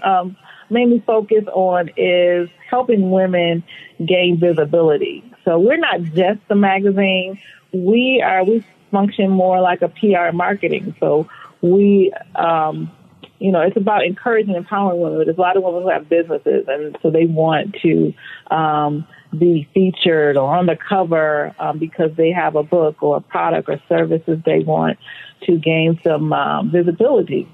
[0.04, 0.38] um,
[0.70, 3.64] mainly focus on is helping women
[4.06, 5.24] gain visibility.
[5.46, 7.40] So we're not just a magazine
[7.72, 10.96] we are we function more like a PR marketing.
[11.00, 11.28] So
[11.62, 12.92] we, um,
[13.40, 15.26] you know, it's about encouraging and empowering women.
[15.26, 18.14] There's a lot of women who have businesses, and so they want to
[18.52, 23.22] um, be featured or on the cover um, because they have a book or a
[23.22, 24.98] product or services they want
[25.46, 27.48] to gain some um, visibility.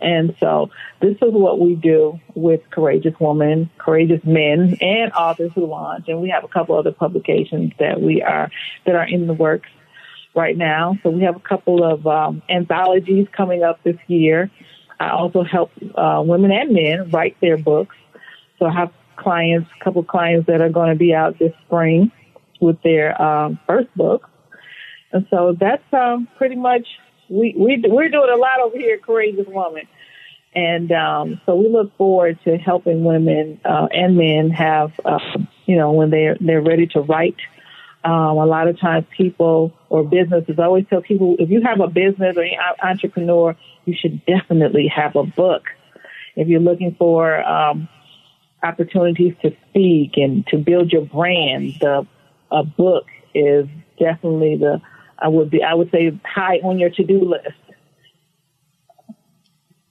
[0.00, 0.70] And so
[1.00, 6.04] this is what we do with Courageous Women, Courageous Men, and authors who launch.
[6.08, 8.50] And we have a couple other publications that we are,
[8.86, 9.68] that are in the works
[10.34, 10.96] right now.
[11.02, 14.50] So we have a couple of um, anthologies coming up this year.
[15.00, 17.96] I also help uh, women and men write their books.
[18.58, 21.52] So I have clients, a couple of clients that are going to be out this
[21.66, 22.10] spring
[22.60, 24.28] with their um, first book.
[25.12, 26.86] And so that's um, pretty much
[27.28, 29.86] we, we we're doing a lot over here at Courageous Woman,
[30.54, 35.18] and um, so we look forward to helping women uh, and men have uh,
[35.66, 37.36] you know when they're they're ready to write.
[38.04, 41.88] Um, a lot of times, people or businesses always tell people if you have a
[41.88, 43.56] business or an entrepreneur,
[43.88, 45.64] you should definitely have a book.
[46.36, 47.88] If you're looking for um,
[48.62, 52.06] opportunities to speak and to build your brand, the
[52.50, 53.66] a book is
[53.98, 54.80] definitely the
[55.18, 57.48] I would be, I would say, high on your to do list.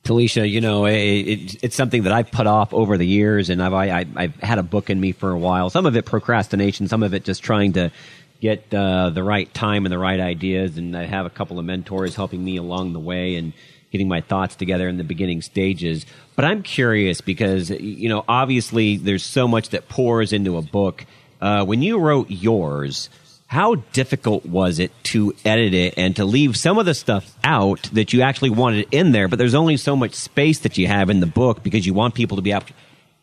[0.03, 3.61] Talisha, you know, it, it, it's something that I've put off over the years, and
[3.61, 5.69] I've I, have had a book in me for a while.
[5.69, 7.91] Some of it procrastination, some of it just trying to
[8.39, 10.77] get uh, the right time and the right ideas.
[10.77, 13.51] And I have a couple of mentors helping me along the way and
[13.91, 16.05] getting my thoughts together in the beginning stages.
[16.35, 21.05] But I'm curious because you know, obviously, there's so much that pours into a book.
[21.39, 23.09] Uh, when you wrote yours
[23.47, 27.81] how difficult was it to edit it and to leave some of the stuff out
[27.93, 31.09] that you actually wanted in there, but there's only so much space that you have
[31.09, 32.53] in the book because you want people to be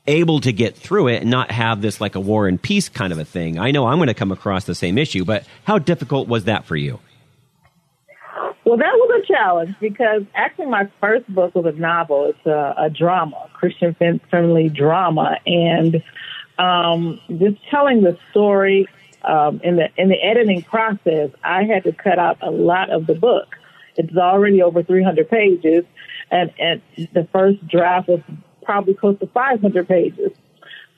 [0.07, 3.13] able to get through it and not have this like a war and peace kind
[3.13, 3.59] of a thing.
[3.59, 6.65] I know I'm going to come across the same issue, but how difficult was that
[6.65, 7.01] for you?
[8.65, 12.31] Well, that was a challenge because actually my first book was a novel.
[12.31, 13.95] It's a, a drama, Christian
[14.31, 16.03] friendly drama, and
[16.59, 18.89] um, just telling the story
[19.25, 23.07] um, in the in the editing process, I had to cut out a lot of
[23.07, 23.57] the book.
[23.97, 25.85] It's already over 300 pages,
[26.31, 26.81] and and
[27.13, 28.21] the first draft was
[28.63, 30.33] probably close to 500 pages.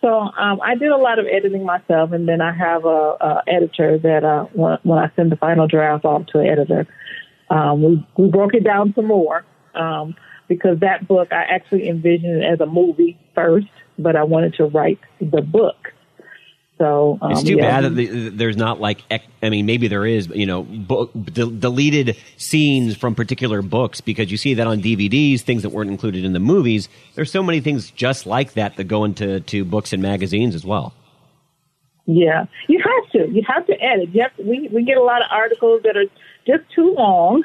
[0.00, 3.42] So um, I did a lot of editing myself, and then I have a, a
[3.48, 6.86] editor that uh, when, when I send the final draft off to an editor,
[7.51, 9.44] um, we we broke it down some more
[9.74, 10.14] um,
[10.49, 13.68] because that book I actually envisioned as a movie first,
[13.99, 15.92] but I wanted to write the book.
[16.78, 17.80] So um, it's too yeah.
[17.80, 19.03] bad that the, there's not like
[19.42, 24.03] I mean maybe there is but, you know book, de- deleted scenes from particular books
[24.03, 26.88] because you see that on DVDs things that weren't included in the movies.
[27.14, 30.66] There's so many things just like that that go into to books and magazines as
[30.66, 30.92] well.
[32.07, 33.32] Yeah, you have to.
[33.32, 34.14] You have to edit.
[34.14, 36.05] You have to, we we get a lot of articles that are
[36.47, 37.44] just too long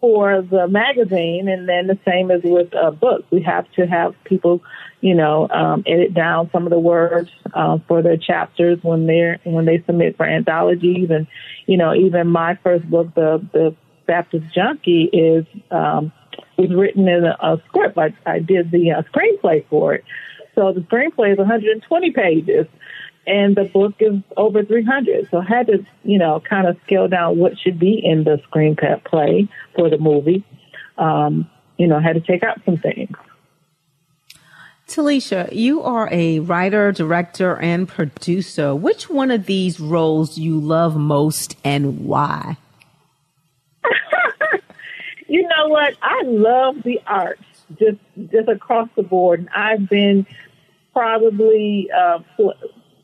[0.00, 3.24] for the magazine, and then the same as with uh, books.
[3.30, 4.62] We have to have people,
[5.00, 9.40] you know, um, edit down some of the words uh, for their chapters when they're
[9.44, 11.26] when they submit for anthologies, and
[11.66, 13.74] you know, even my first book, the the
[14.06, 16.12] Baptist Junkie, is um,
[16.56, 17.98] was written in a, a script.
[17.98, 20.04] I, I did the uh, screenplay for it,
[20.54, 22.66] so the screenplay is 120 pages
[23.26, 25.28] and the book is over 300.
[25.30, 28.40] So I had to, you know, kind of scale down what should be in the
[28.50, 30.44] screenplay for the movie.
[30.98, 33.16] Um, you know, I had to take out some things.
[34.88, 38.74] Talisha, you are a writer, director, and producer.
[38.74, 42.56] Which one of these roles you love most and why?
[45.28, 45.94] you know what?
[46.00, 47.42] I love the arts
[47.80, 47.98] just
[48.30, 49.40] just across the board.
[49.40, 50.24] And I've been
[50.92, 52.20] probably uh,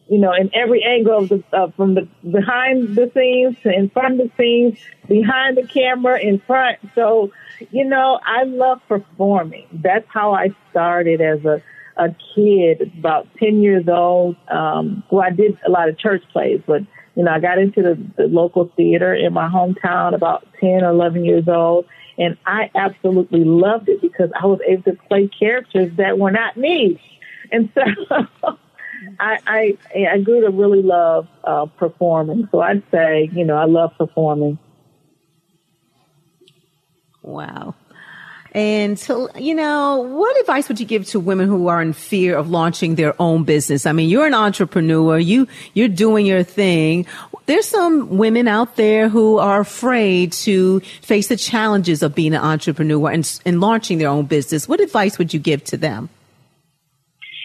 [0.09, 3.89] you know, in every angle of the, uh, from the behind the scenes to in
[3.91, 4.79] front of the scenes,
[5.09, 6.79] behind the camera, in front.
[6.95, 7.33] So,
[7.71, 9.67] you know, I love performing.
[9.73, 11.63] That's how I started as a,
[11.97, 14.37] a kid, about 10 years old.
[14.49, 16.83] Um, well, I did a lot of church plays, but,
[17.15, 20.91] you know, I got into the, the local theater in my hometown about 10 or
[20.91, 21.87] 11 years old.
[22.19, 26.57] And I absolutely loved it because I was able to play characters that were not
[26.57, 27.01] me.
[27.51, 28.27] And so
[29.19, 29.79] I, I
[30.13, 32.49] I grew to really love uh, performing.
[32.51, 34.59] So I'd say, you know, I love performing.
[37.23, 37.75] Wow.
[38.55, 42.37] And so, you know, what advice would you give to women who are in fear
[42.37, 43.87] of launching their own business?
[43.87, 47.07] I mean, you're an entrepreneur, you you're doing your thing.
[47.47, 52.43] There's some women out there who are afraid to face the challenges of being an
[52.43, 54.69] entrepreneur and, and launching their own business.
[54.69, 56.11] What advice would you give to them?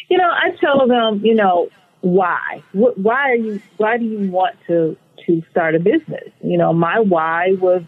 [0.09, 1.69] You know, I tell them, you know,
[2.01, 2.63] why?
[2.73, 3.61] Why are you?
[3.77, 4.95] Why do you want to
[5.25, 6.29] to start a business?
[6.41, 7.83] You know, my why was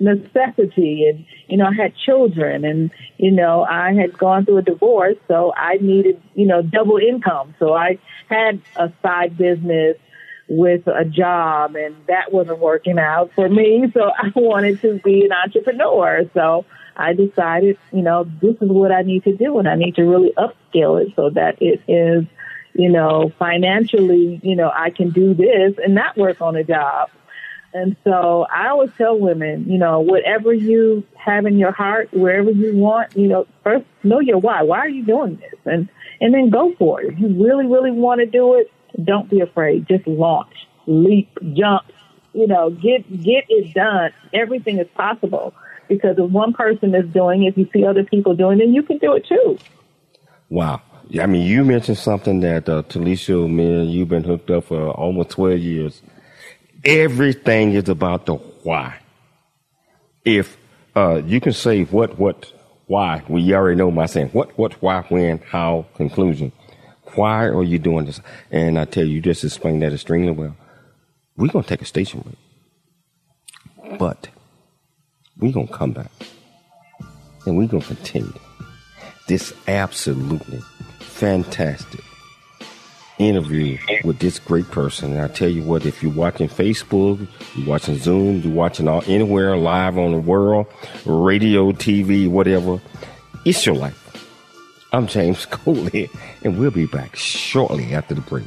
[0.00, 4.62] necessity, and you know, I had children, and you know, I had gone through a
[4.62, 7.54] divorce, so I needed, you know, double income.
[7.58, 7.98] So I
[8.28, 9.96] had a side business
[10.48, 13.84] with a job, and that wasn't working out for me.
[13.94, 16.22] So I wanted to be an entrepreneur.
[16.34, 16.64] So
[17.00, 20.02] I decided, you know, this is what I need to do and I need to
[20.02, 22.24] really upscale it so that it is,
[22.74, 27.08] you know, financially, you know, I can do this and not work on a job.
[27.72, 32.50] And so I always tell women, you know, whatever you have in your heart, wherever
[32.50, 34.62] you want, you know, first know your why.
[34.62, 35.58] Why are you doing this?
[35.64, 35.88] And
[36.20, 37.14] and then go for it.
[37.14, 38.70] If you really, really want to do it,
[39.04, 39.86] don't be afraid.
[39.88, 40.52] Just launch,
[40.86, 41.84] leap, jump,
[42.34, 44.12] you know, get get it done.
[44.34, 45.54] Everything is possible
[45.90, 48.82] because if one person is doing it, if you see other people doing it, you
[48.82, 49.58] can do it too.
[50.48, 50.80] Wow.
[51.20, 55.30] I mean, you mentioned something that uh, Talisha, man, you've been hooked up for almost
[55.30, 56.02] 12 years.
[56.84, 58.98] Everything is about the why.
[60.24, 60.56] If
[60.94, 62.52] uh, you can say what, what,
[62.86, 66.52] why, we already know my saying what, what, why, when, how, conclusion.
[67.16, 68.20] Why are you doing this?
[68.52, 70.56] And I tell you, you just explained that extremely well.
[71.36, 73.98] We're going to take a station break.
[73.98, 74.28] But
[75.40, 76.10] we're going to come back
[77.46, 78.32] and we're going to continue
[79.26, 80.60] this absolutely
[80.98, 82.04] fantastic
[83.18, 85.12] interview with this great person.
[85.12, 89.02] And I tell you what, if you're watching Facebook, you're watching Zoom, you're watching all
[89.06, 90.66] anywhere live on the world,
[91.04, 92.80] radio, TV, whatever,
[93.44, 93.96] it's your life.
[94.92, 96.10] I'm James Cooley,
[96.42, 98.46] and we'll be back shortly after the break.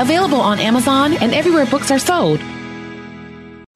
[0.00, 2.40] available on Amazon and everywhere books are sold.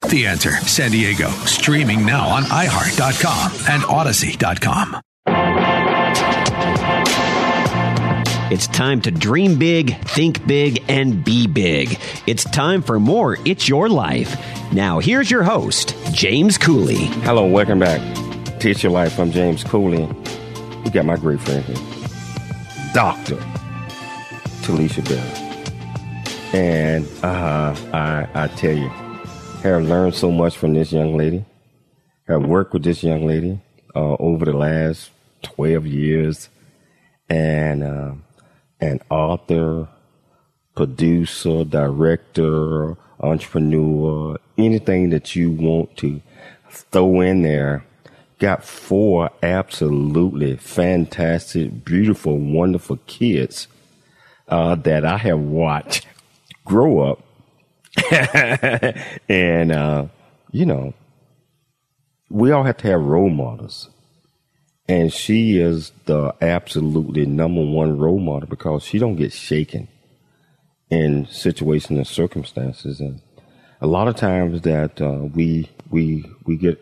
[0.09, 5.01] The Answer San Diego, streaming now on iHeart.com and Audacy.com.
[8.49, 11.99] It's time to dream big, think big, and be big.
[12.29, 14.37] It's time for more It's Your Life.
[14.73, 17.07] Now, here's your host, James Cooley.
[17.25, 18.01] Hello, welcome back
[18.61, 19.19] to It's Your Life.
[19.19, 20.07] I'm James Cooley.
[20.85, 21.77] We got my great friend here,
[22.95, 23.37] Dr.
[24.63, 25.46] Talisha Bell.
[26.57, 28.89] And uh, I, I tell you,
[29.63, 31.45] have learned so much from this young lady.
[32.29, 33.61] Have worked with this young lady
[33.95, 35.11] uh, over the last
[35.43, 36.49] 12 years.
[37.29, 38.13] And uh,
[38.81, 39.87] an author,
[40.75, 46.23] producer, director, entrepreneur, anything that you want to
[46.71, 47.85] throw in there.
[48.39, 53.69] Got four absolutely fantastic, beautiful, wonderful kids
[54.49, 56.07] uh, that I have watched
[56.67, 57.23] grow up.
[59.29, 60.07] and, uh,
[60.53, 60.93] you know,
[62.29, 63.89] we all have to have role models.
[64.89, 69.89] And she is the absolutely number one role model because she don't get shaken
[70.91, 73.01] in situations and circumstances.
[73.01, 73.21] And
[73.81, 76.81] a lot of times that uh, we we we get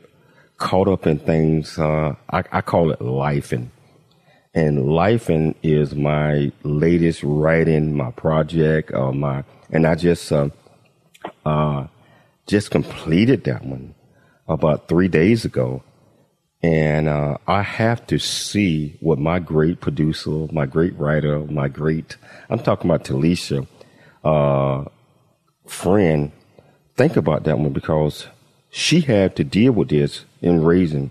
[0.58, 1.78] caught up in things.
[1.78, 3.70] Uh, I, I call it life and
[4.54, 10.48] and life is my latest writing, my project, uh, my and I just uh,
[11.44, 11.86] uh,
[12.46, 13.94] just completed that one
[14.48, 15.82] about three days ago.
[16.62, 22.16] And uh, I have to see what my great producer, my great writer, my great,
[22.48, 23.66] I'm talking about Talisha,
[24.24, 24.84] uh,
[25.66, 26.32] friend,
[26.96, 28.28] think about that one because
[28.70, 31.10] she had to deal with this in raising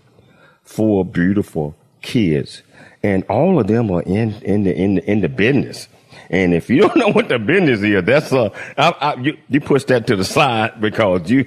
[0.63, 2.63] four beautiful kids.
[3.03, 5.87] And all of them are in, in the, in the, in the business.
[6.29, 9.61] And if you don't know what the business is, that's uh, I, I, you, you
[9.61, 11.45] push that to the side because you,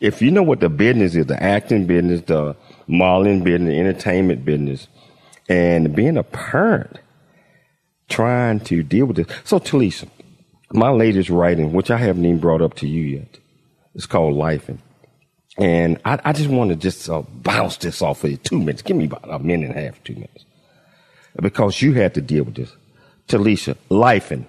[0.00, 2.56] if you know what the business is, the acting business, the
[2.86, 4.88] modeling business, the entertainment business,
[5.48, 6.98] and being a parent,
[8.08, 9.26] trying to deal with this.
[9.44, 10.08] So, Talisha,
[10.72, 13.38] my latest writing, which I haven't even brought up to you yet,
[13.94, 14.70] it's called Life.
[15.56, 18.36] And I, I just want to just uh, bounce this off for you.
[18.36, 18.82] Two minutes.
[18.82, 20.44] Give me about a minute and a half, two minutes.
[21.40, 22.72] Because you had to deal with this.
[23.28, 24.46] Talisha, lifing.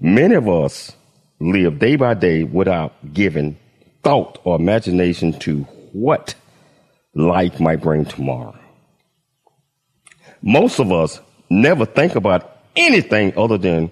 [0.00, 0.92] Many of us
[1.40, 3.58] live day by day without giving
[4.02, 5.62] thought or imagination to
[5.92, 6.34] what
[7.14, 8.56] life might bring tomorrow.
[10.42, 11.20] Most of us
[11.50, 13.90] never think about anything other than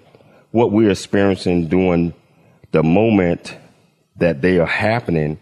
[0.51, 2.13] what we're experiencing during
[2.71, 3.55] the moment
[4.17, 5.37] that they are happening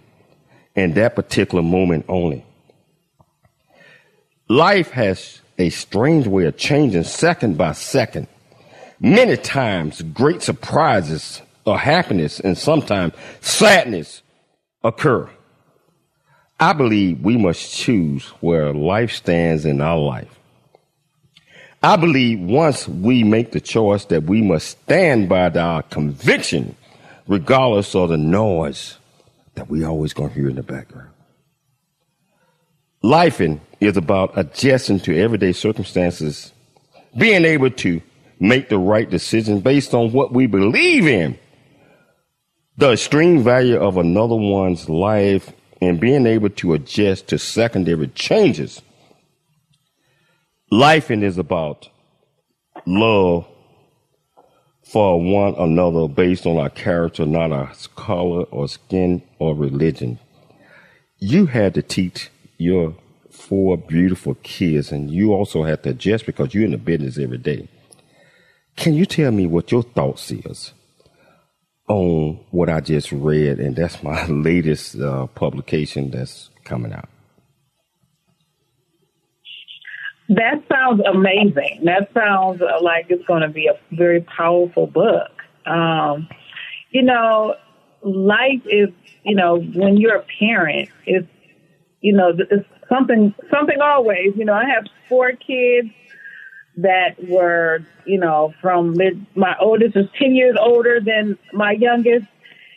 [0.76, 2.44] in that particular moment only.
[4.50, 8.28] Life has a strange way of changing second by second.
[9.00, 14.22] Many times, great surprises or happiness and sometimes sadness
[14.84, 15.30] occur.
[16.60, 20.40] I believe we must choose where life stands in our life.
[21.84, 26.76] I believe once we make the choice that we must stand by our conviction,
[27.28, 28.98] regardless of the noise
[29.56, 31.10] that we always to hear in the background.
[33.04, 36.52] Lifing is about adjusting to everyday circumstances,
[37.18, 38.02] being able to
[38.40, 41.38] make the right decisions based on what we believe in.
[42.78, 48.82] The extreme value of another one's life and being able to adjust to secondary changes.
[50.72, 51.90] Life is about
[52.86, 53.48] love
[54.84, 60.20] for one another based on our character, not our color or skin or religion.
[61.18, 62.96] You had to teach your
[63.48, 67.38] four beautiful kids, and you also have to adjust because you're in the business every
[67.38, 67.68] day.
[68.76, 70.74] Can you tell me what your thoughts is
[71.88, 73.60] on what I just read?
[73.60, 77.10] And that's my latest uh, publication that's coming out.
[80.28, 81.82] That sounds amazing.
[81.84, 85.30] That sounds like it's going to be a very powerful book.
[85.68, 86.28] Um,
[86.90, 87.56] you know,
[88.02, 88.90] life is,
[89.24, 91.28] you know, when you're a parent, it's,
[92.02, 94.34] you know, it's something, something always.
[94.36, 95.90] You know, I have four kids
[96.78, 102.26] that were, you know, from mid, my oldest is 10 years older than my youngest.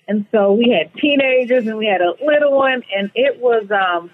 [0.06, 4.11] And so we had teenagers and we had a little one and it was, um,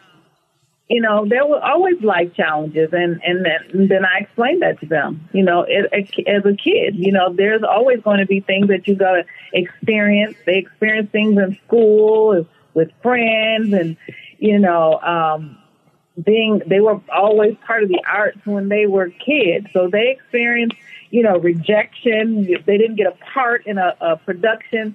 [0.88, 4.80] you know, there were always life challenges, and and then, and then I explained that
[4.80, 5.28] to them.
[5.32, 5.90] You know, it,
[6.26, 9.24] as a kid, you know, there's always going to be things that you got to
[9.52, 10.36] experience.
[10.44, 13.96] They experience things in school with friends, and
[14.38, 15.56] you know, um,
[16.22, 20.76] being they were always part of the arts when they were kids, so they experienced,
[21.10, 22.44] you know, rejection.
[22.44, 24.94] They didn't get a part in a, a production.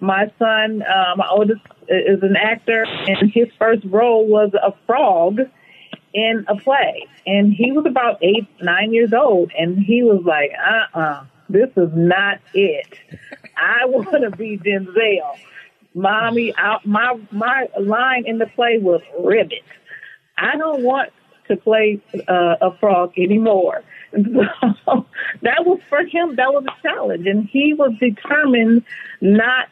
[0.00, 5.40] My son, uh, my oldest is an actor, and his first role was a frog
[6.14, 7.06] in a play.
[7.26, 11.70] And he was about eight, nine years old, and he was like, uh uh this
[11.76, 12.86] is not it.
[13.56, 15.38] I want to be Denzel.
[15.94, 19.64] Mommy, I, my my line in the play was ribbit.
[20.38, 21.10] I don't want
[21.48, 23.82] to play uh, a frog anymore.
[24.84, 25.04] So
[25.42, 26.36] that was for him.
[26.36, 28.84] That was a challenge, and he was determined
[29.20, 29.68] not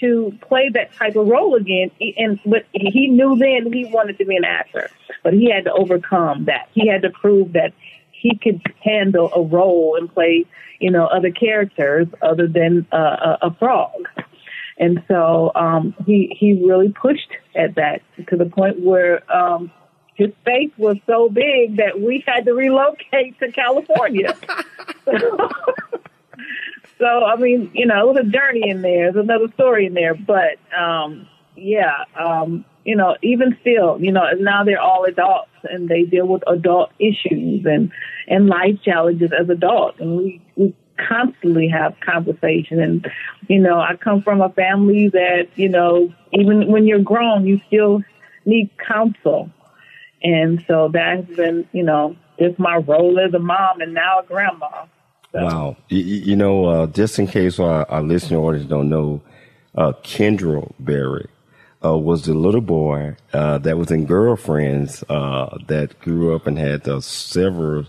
[0.00, 1.90] to play that type of role again.
[2.18, 4.90] And but he knew then he wanted to be an actor,
[5.22, 6.68] but he had to overcome that.
[6.72, 7.72] He had to prove that
[8.12, 10.44] he could handle a role and play,
[10.78, 14.08] you know, other characters other than uh, a, a frog.
[14.78, 19.70] And so um, he he really pushed at that to the point where um,
[20.20, 24.36] his face was so big that we had to relocate to California.
[27.00, 29.10] So I mean, you know, it was a journey in there.
[29.10, 34.24] There's another story in there, but um, yeah, um, you know, even still, you know,
[34.38, 37.90] now they're all adults and they deal with adult issues and
[38.28, 40.74] and life challenges as adults, and we we
[41.08, 42.80] constantly have conversation.
[42.80, 43.10] And
[43.48, 47.62] you know, I come from a family that you know, even when you're grown, you
[47.66, 48.02] still
[48.44, 49.50] need counsel,
[50.22, 54.24] and so that's been you know just my role as a mom and now a
[54.24, 54.86] grandma.
[55.32, 55.44] So.
[55.44, 55.76] Wow.
[55.88, 59.20] You, you know, uh, just in case our, our listening audience don't know,
[59.76, 61.28] uh, Kendra Berry
[61.84, 66.58] uh, was the little boy uh, that was in Girlfriends uh, that grew up and
[66.58, 67.86] had uh, several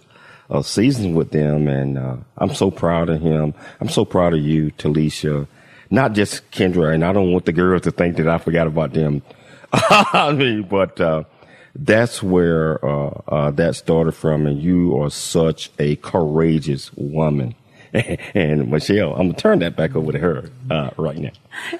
[0.62, 1.68] seasons with them.
[1.68, 3.54] And I'm so proud of him.
[3.80, 5.48] I'm so proud of you, Talisha.
[5.90, 8.94] Not just Kendra, and I don't want the girls to think that I forgot about
[8.94, 9.22] them.
[9.74, 11.00] I mean, but
[11.76, 17.56] that's where uh, uh, that started from, and you are such a courageous woman.
[17.94, 21.32] and Michelle, I'm gonna turn that back over to her uh, right now.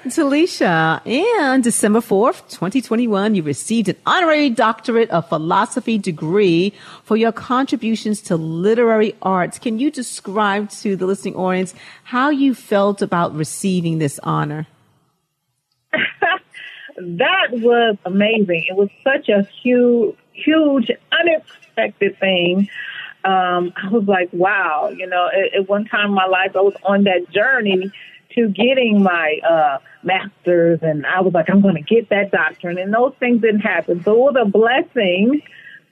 [0.04, 6.74] Talisha, and December 4th, 2021, you received an honorary doctorate of philosophy degree
[7.04, 9.58] for your contributions to literary arts.
[9.58, 11.74] Can you describe to the listening audience
[12.04, 14.66] how you felt about receiving this honor?
[16.96, 18.66] That was amazing.
[18.68, 22.68] It was such a huge, huge, unexpected thing.
[23.24, 26.60] Um, I was like, wow, you know, at, at one time in my life, I
[26.60, 27.92] was on that journey
[28.34, 32.78] to getting my uh, master's, and I was like, I'm going to get that doctorate,
[32.78, 34.02] and those things didn't happen.
[34.02, 35.42] So it was a blessing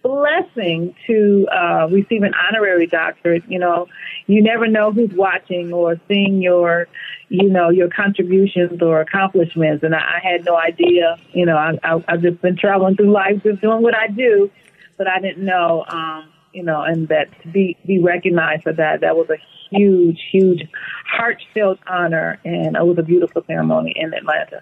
[0.03, 3.45] blessing to uh, receive an honorary doctorate.
[3.49, 3.89] You know,
[4.27, 6.89] you never know who's watching or seeing your,
[7.29, 9.85] you know, your contributions or accomplishments.
[9.85, 11.17] And I, I had no idea.
[11.33, 14.51] You know, I, I, I've just been traveling through life, just doing what I do,
[14.97, 15.85] but I didn't know.
[15.89, 19.37] Um, you know, and that to be be recognized for that, that was a
[19.71, 20.69] huge, huge,
[21.07, 24.61] heartfelt honor, and it was a beautiful ceremony in Atlanta.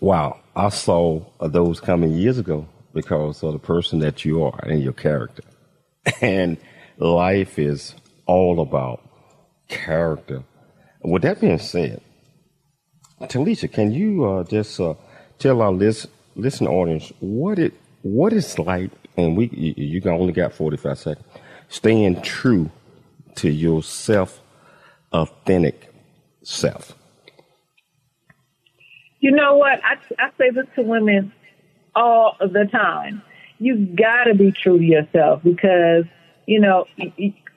[0.00, 4.82] Wow, I saw those coming years ago because of the person that you are and
[4.82, 5.42] your character.
[6.20, 6.58] And
[6.98, 7.94] life is
[8.26, 9.02] all about
[9.68, 10.42] character.
[11.02, 12.00] With that being said,
[13.20, 14.94] Talisha, can you uh, just uh,
[15.38, 20.32] tell our list, listen audience what it what it's like, and we you, you only
[20.32, 21.26] got forty five seconds,
[21.68, 22.70] staying true
[23.36, 24.40] to yourself
[25.12, 25.92] authentic
[26.42, 26.94] self?
[29.20, 29.78] You know what?
[29.84, 31.32] I, I say this to women
[31.94, 33.22] all the time.
[33.58, 36.04] You gotta be true to yourself because,
[36.46, 36.86] you know,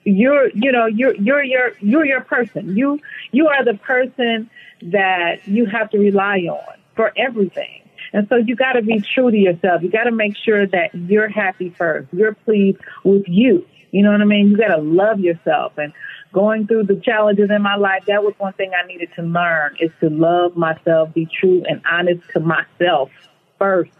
[0.04, 2.76] you're, you know, you're, you're your, you're your person.
[2.76, 3.00] You,
[3.32, 4.48] you are the person
[4.82, 7.82] that you have to rely on for everything.
[8.12, 9.82] And so you got to be true to yourself.
[9.82, 12.08] You got to make sure that you're happy first.
[12.12, 13.66] You're pleased with you.
[13.90, 14.48] You know what I mean?
[14.50, 15.72] You got to love yourself.
[15.76, 15.92] And
[16.32, 19.76] going through the challenges in my life, that was one thing I needed to learn
[19.80, 23.10] is to love myself, be true and honest to myself
[23.58, 23.90] first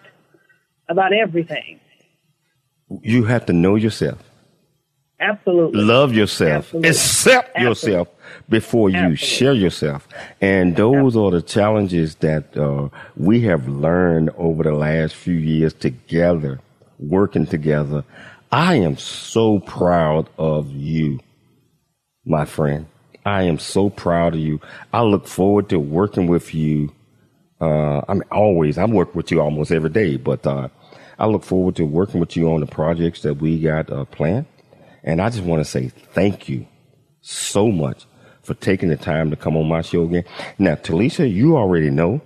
[0.89, 1.81] about everything.
[3.03, 4.23] You have to know yourself.
[5.19, 5.83] Absolutely.
[5.83, 6.67] Love yourself.
[6.67, 6.91] Absolutely.
[6.91, 7.69] Accept Absolutely.
[7.69, 8.09] yourself
[8.49, 9.17] before you Absolutely.
[9.27, 10.07] share yourself.
[10.41, 15.73] And those are the challenges that uh, we have learned over the last few years
[15.73, 16.61] together,
[16.99, 18.05] working together.
[18.53, 21.21] I am so proud of you,
[22.25, 22.87] my friend.
[23.25, 24.61] I am so proud of you.
[24.93, 26.93] I look forward to working with you.
[27.61, 30.69] Uh, I'm always, I work with you almost every day, but, uh,
[31.19, 34.47] I look forward to working with you on the projects that we got uh, planned.
[35.03, 36.67] And I just want to say thank you
[37.23, 38.05] so much
[38.43, 40.25] for taking the time to come on my show again.
[40.59, 42.21] Now, Talisha, you already know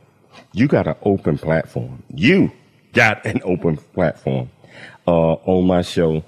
[0.52, 2.02] you got an open platform.
[2.14, 2.50] You
[2.92, 4.50] got an open platform
[5.06, 6.24] uh, on my show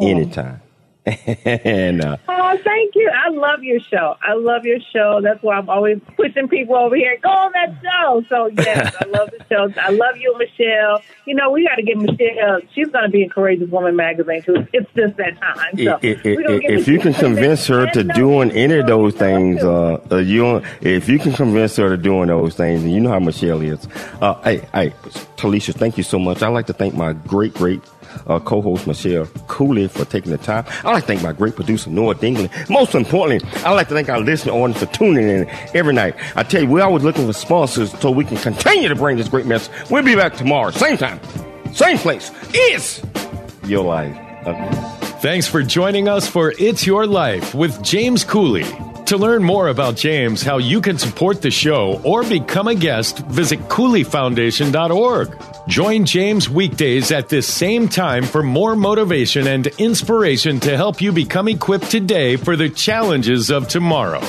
[0.00, 0.60] anytime.
[1.06, 3.10] And uh, oh, thank you.
[3.14, 4.16] I love your show.
[4.22, 5.20] I love your show.
[5.22, 7.18] That's why I'm always pushing people over here.
[7.22, 8.24] Go on that show.
[8.28, 9.80] So yes, I love the show.
[9.80, 11.02] I love you, Michelle.
[11.26, 12.60] You know, we got to get Michelle.
[12.74, 14.66] She's going to be in Courageous Woman magazine too.
[14.72, 15.76] It's just that time.
[15.76, 20.00] So if, if, if you can convince her to doing any of those things, uh,
[20.10, 23.18] uh, you if you can convince her to doing those things, and you know how
[23.18, 23.86] Michelle is.
[24.20, 24.90] Uh, hey, hey,
[25.36, 26.42] Talisha, thank you so much.
[26.42, 27.82] I'd like to thank my great, great
[28.26, 30.64] uh, co-host Michelle Cooley for taking the time.
[30.84, 32.50] I'd like to thank my great producer Noah Dingley.
[32.68, 36.14] Most importantly, I'd like to thank our listening audience for tuning in every night.
[36.36, 39.28] I tell you, we're always looking for sponsors so we can continue to bring this
[39.28, 39.68] great mess.
[39.90, 41.20] We'll be back tomorrow, same time,
[41.72, 42.30] same place.
[42.48, 43.02] It's
[43.64, 44.16] your life.
[44.46, 44.70] Okay.
[45.20, 48.64] Thanks for joining us for It's Your Life with James Cooley.
[49.06, 53.18] To learn more about James, how you can support the show, or become a guest,
[53.26, 55.53] visit CooleyFoundation.org.
[55.68, 61.10] Join James weekdays at this same time for more motivation and inspiration to help you
[61.10, 64.20] become equipped today for the challenges of tomorrow.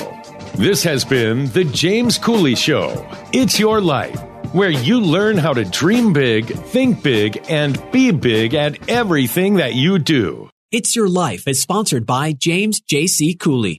[0.54, 3.06] This has been The James Cooley Show.
[3.34, 4.18] It's your life,
[4.54, 9.74] where you learn how to dream big, think big, and be big at everything that
[9.74, 10.48] you do.
[10.72, 13.34] It's Your Life is sponsored by James J.C.
[13.34, 13.78] Cooley.